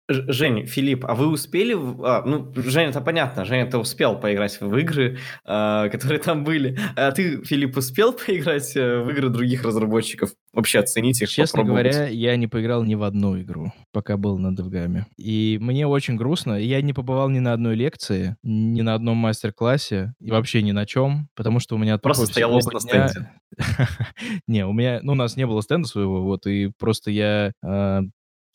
[0.09, 1.73] Жень, Филипп, а вы успели...
[1.75, 6.77] А, ну, Женя, это понятно, Женя, ты успел поиграть в игры, а, которые там были.
[6.95, 10.31] А ты, Филипп, успел поиграть э, в игры других разработчиков?
[10.51, 14.55] Вообще оценить их, Честно говоря, я не поиграл ни в одну игру, пока был на
[14.55, 15.05] Девгаме.
[15.17, 16.53] И мне очень грустно.
[16.53, 20.87] Я не побывал ни на одной лекции, ни на одном мастер-классе, и вообще ни на
[20.87, 21.99] чем, потому что у меня...
[21.99, 23.31] Просто стоял на стенде.
[24.47, 24.99] Не, у меня...
[25.03, 28.01] Ну, у нас не было стенда своего, вот, и просто я а,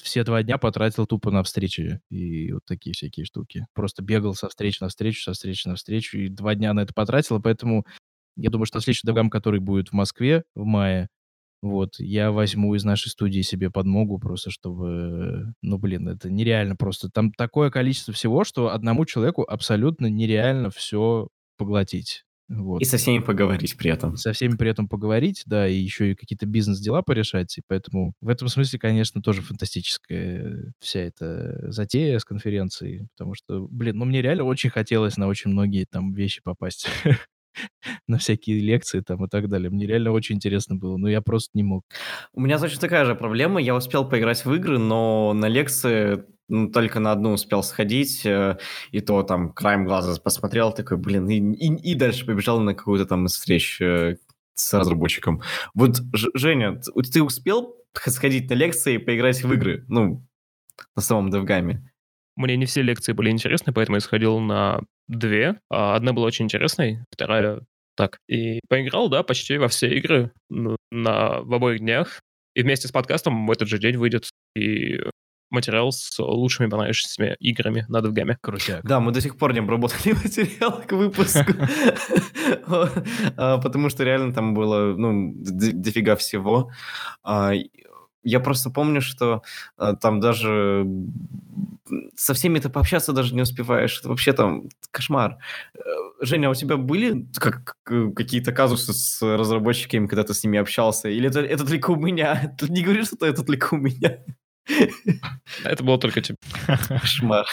[0.04, 3.66] все два дня потратил тупо на встречи и вот такие всякие штуки.
[3.74, 6.92] Просто бегал со встречи на встречу, со встречи на встречу, и два дня на это
[6.94, 7.84] потратил, поэтому
[8.36, 11.08] я думаю, что следующий догам, который будет в Москве в мае,
[11.62, 15.54] вот, я возьму из нашей студии себе подмогу просто, чтобы...
[15.62, 17.08] Ну, блин, это нереально просто.
[17.08, 22.24] Там такое количество всего, что одному человеку абсолютно нереально все поглотить.
[22.56, 22.80] Вот.
[22.80, 24.16] И со всеми поговорить при этом.
[24.16, 27.56] Со всеми при этом поговорить, да, и еще и какие-то бизнес-дела порешать.
[27.58, 33.06] И поэтому в этом смысле, конечно, тоже фантастическая вся эта затея с конференцией.
[33.16, 36.86] Потому что, блин, ну мне реально очень хотелось на очень многие там вещи попасть.
[38.08, 39.70] на всякие лекции там и так далее.
[39.70, 41.84] Мне реально очень интересно было, но я просто не мог.
[42.32, 43.60] У меня точно такая же проблема.
[43.60, 48.58] Я успел поиграть в игры, но на лекции ну, только на одну успел сходить, э,
[48.90, 53.06] и то там краем глаза посмотрел, такой, блин, и, и, и дальше побежал на какую-то
[53.06, 54.16] там встреч э,
[54.54, 55.42] с разработчиком.
[55.74, 56.00] Вот,
[56.34, 56.80] Женя,
[57.12, 59.84] ты успел сходить на лекции и поиграть в игры?
[59.88, 60.26] Ну,
[60.94, 61.90] на самом девгаме?
[62.36, 65.60] Мне не все лекции были интересны, поэтому я сходил на две.
[65.70, 67.60] А одна была очень интересной, вторая
[67.96, 68.18] так.
[68.28, 72.20] И поиграл, да, почти во все игры на, в обоих днях.
[72.54, 74.98] И вместе с подкастом в этот же день выйдет и
[75.50, 78.36] материал с лучшими понравившимися играми на DevGame.
[78.40, 78.84] Крутяк.
[78.84, 81.52] Да, мы до сих пор не обработали материал к выпуску,
[83.36, 86.70] а, потому что реально там было, ну, дофига всего.
[88.24, 89.42] Я просто помню, что
[89.76, 90.86] а, там даже
[92.16, 93.98] со всеми ты пообщаться даже не успеваешь.
[94.00, 95.36] Это вообще там кошмар.
[95.74, 95.80] Э,
[96.20, 101.08] Женя, а у тебя были как, какие-то казусы с разработчиками, когда ты с ними общался?
[101.08, 102.54] Или это, это только у меня?
[102.58, 104.18] Ты не говоришь, что это только у меня?
[105.64, 106.38] Это было только тебе.
[106.88, 107.46] Кошмар.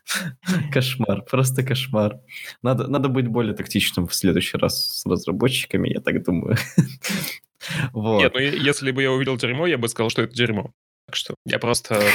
[0.72, 2.20] Кошмар, просто кошмар.
[2.62, 6.56] Надо, надо быть более тактичным в следующий раз с разработчиками, я так думаю.
[7.92, 8.20] Вот.
[8.20, 10.72] Нет, ну если бы я увидел дерьмо, я бы сказал, что это дерьмо.
[11.06, 12.00] Так что я просто...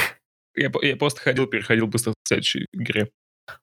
[0.55, 3.11] Я, я просто ходил, переходил быстро к следующей игре.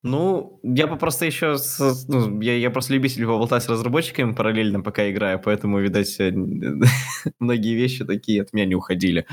[0.03, 1.59] Ну, я просто еще...
[1.59, 6.17] С, ну, я, я просто любитель поболтать с разработчиками параллельно, пока играю, поэтому, видать,
[7.41, 9.27] многие вещи такие от меня не уходили.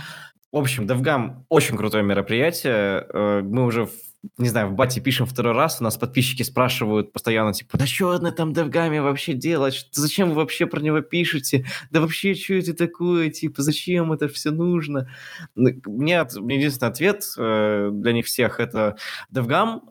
[0.51, 3.05] В общем, DevGam очень крутое мероприятие.
[3.09, 3.89] Э, мы уже,
[4.37, 8.17] не знаю, в бате пишем второй раз, у нас подписчики спрашивают постоянно, типа, да что
[8.19, 9.87] на там DevGam вообще делать?
[9.91, 11.65] Зачем вы вообще про него пишете?
[11.91, 13.29] Да вообще, что это такое?
[13.29, 15.09] Типа, зачем это все нужно?
[15.55, 18.95] Мне единственный ответ э, для них всех это
[19.33, 19.81] DevGam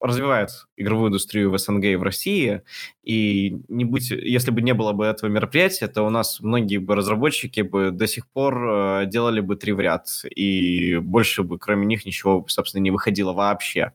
[0.00, 2.62] развивает игровую индустрию в СНГ и в России,
[3.02, 6.94] и не будь, если бы не было бы этого мероприятия, то у нас многие бы
[6.94, 11.86] разработчики бы до сих пор э, делали бы три в ряд, и больше бы кроме
[11.86, 13.92] них ничего, собственно, не выходило вообще.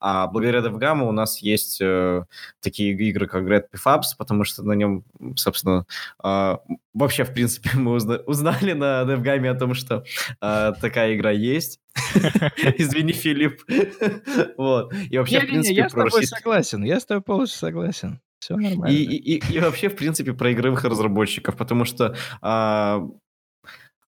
[0.00, 2.24] А благодаря DevGam у нас есть э,
[2.60, 5.04] такие игры, как Red Prefabs, потому что на нем,
[5.36, 5.86] собственно,
[6.22, 6.56] э,
[6.92, 10.04] вообще, в принципе, мы узна- узнали на DevGam о том, что
[10.40, 11.80] э, такая игра есть.
[12.78, 13.62] Извини, Филипп.
[14.56, 14.92] Вот.
[15.10, 16.84] И вообще, в принципе, я с тобой согласен.
[16.84, 18.20] Я с тобой полностью согласен.
[18.38, 18.94] Все нормально.
[18.94, 23.02] И, и, и, и вообще, в принципе, про игровых разработчиков, потому что а,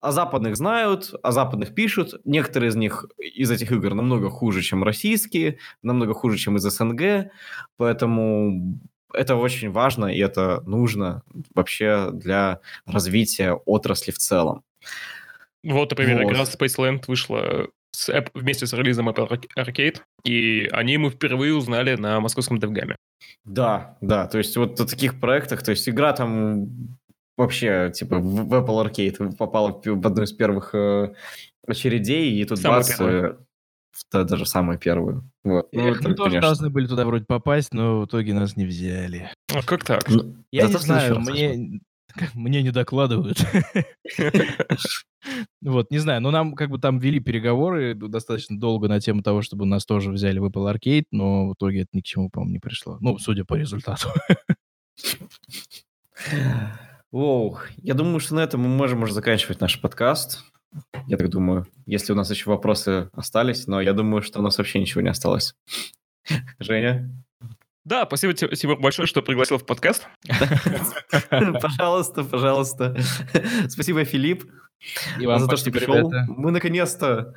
[0.04, 2.20] о западных знают, о западных пишут.
[2.26, 7.32] Некоторые из них, из этих игр, намного хуже, чем российские, намного хуже, чем из СНГ.
[7.78, 8.80] Поэтому
[9.14, 11.24] это очень важно, и это нужно
[11.56, 14.64] вообще для развития отрасли в целом.
[15.64, 16.32] Вот, например, вот.
[16.32, 22.20] игра Spaceland вышла с, вместе с релизом Apple Arcade, и они мы впервые узнали на
[22.20, 22.96] московском DevGame.
[23.46, 26.68] Да, да, то есть вот о таких проектах, то есть игра там
[27.38, 31.14] вообще, типа, в Apple Arcade попала в одну из первых э,
[31.68, 33.36] очередей, и тут Самый бац, э,
[34.12, 35.30] в даже самую первую.
[35.44, 35.70] Вот.
[35.72, 36.42] Ну, Эх, мы тоже конечно.
[36.42, 39.30] должны были туда вроде попасть, но в итоге нас не взяли.
[39.54, 40.08] А как так?
[40.10, 41.82] Ну, Я не знаю, мне,
[42.34, 43.38] мне не докладывают.
[45.62, 49.42] Вот, не знаю, но нам как бы там вели переговоры достаточно долго на тему того,
[49.42, 52.52] чтобы нас тоже взяли в Apple Arcade, но в итоге это ни к чему, по-моему,
[52.52, 52.98] не пришло.
[53.00, 54.10] Ну, судя по результату.
[57.12, 60.44] Воу, я думаю, что на этом мы можем уже заканчивать наш подкаст.
[61.08, 64.58] Я так думаю, если у нас еще вопросы остались, но я думаю, что у нас
[64.58, 65.56] вообще ничего не осталось.
[66.60, 67.10] Женя?
[67.86, 70.08] Да, спасибо тебе большое, что пригласил в подкаст.
[71.30, 72.96] Пожалуйста, пожалуйста.
[73.68, 74.46] Спасибо, Филипп,
[75.20, 76.12] И вам за то, что пришел.
[76.28, 77.34] Мы наконец-то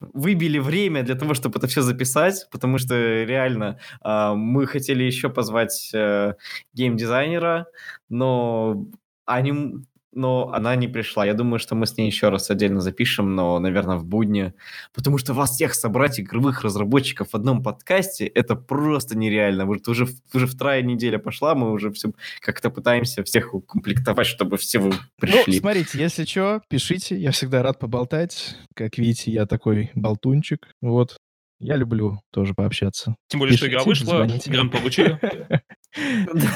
[0.00, 5.28] выбили время для того, чтобы это все записать, потому что реально а, мы хотели еще
[5.28, 6.34] позвать э,
[6.74, 7.66] геймдизайнера,
[8.08, 8.84] но
[9.26, 11.24] они но она не пришла.
[11.24, 14.52] Я думаю, что мы с ней еще раз отдельно запишем, но, наверное, в будни.
[14.94, 19.66] Потому что вас всех собрать игровых разработчиков в одном подкасте, это просто нереально.
[19.66, 24.78] Вот уже, уже вторая неделя пошла, мы уже все как-то пытаемся всех укомплектовать, чтобы все
[24.78, 25.54] вы пришли.
[25.54, 28.56] Ну, смотрите, если что, пишите, я всегда рад поболтать.
[28.74, 30.68] Как видите, я такой болтунчик.
[30.80, 31.16] Вот.
[31.62, 33.14] Я люблю тоже пообщаться.
[33.28, 35.18] Тем более, Пишите, что игра вышла, грант получили.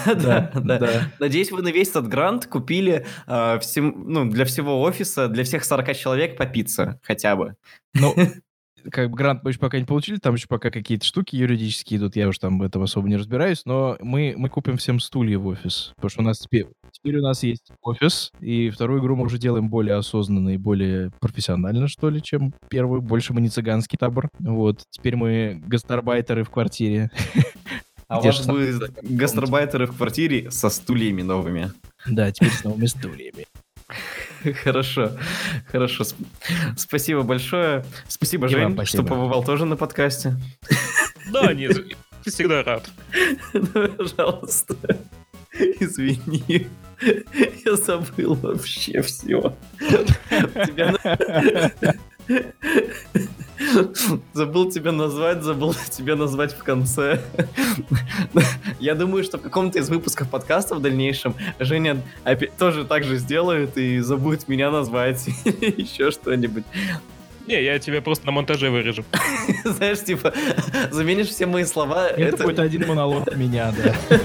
[0.07, 1.13] Да, да, да.
[1.21, 5.95] Надеюсь, вы на весь этот грант купили а, ну, для всего офиса, для всех 40
[5.95, 7.55] человек по пицце хотя бы.
[7.93, 8.15] Ну,
[8.91, 12.17] как бы грант мы еще пока не получили, там еще пока какие-то штуки юридические идут,
[12.17, 15.47] я уж там в этом особо не разбираюсь, но мы, мы купим всем стулья в
[15.47, 19.24] офис, потому что у нас теперь, теперь у нас есть офис, и вторую игру мы
[19.24, 23.03] уже делаем более осознанно и более профессионально, что ли, чем первую.
[23.03, 24.28] Больше мы не цыганский табор.
[24.38, 24.82] Вот.
[24.90, 27.11] Теперь мы гастарбайтеры в квартире.
[28.09, 31.72] А вот вы гастарбайтеры в квартире со стульями новыми.
[32.07, 33.47] Да, теперь с новыми стульями.
[34.62, 35.12] Хорошо,
[35.70, 36.05] хорошо.
[36.76, 37.84] Спасибо большое.
[38.09, 39.05] Спасибо, Жень, спасибо.
[39.05, 40.36] что побывал тоже на подкасте.
[41.32, 41.76] Да, нет,
[42.24, 42.88] всегда рад.
[43.53, 44.76] Ну, пожалуйста,
[45.80, 46.68] извини.
[47.64, 49.55] Я забыл вообще все.
[54.32, 57.20] Забыл тебя назвать, забыл тебя назвать в конце.
[58.78, 62.01] Я думаю, что в каком-то из выпусков подкаста в дальнейшем Женя
[62.59, 66.64] тоже так же сделает и забудет меня назвать или еще что-нибудь.
[67.47, 69.05] Не, я тебя просто на монтаже вырежу.
[69.64, 70.32] Знаешь, типа,
[70.90, 72.09] заменишь все мои слова.
[72.09, 74.18] Это, это будет один монолог меня, да.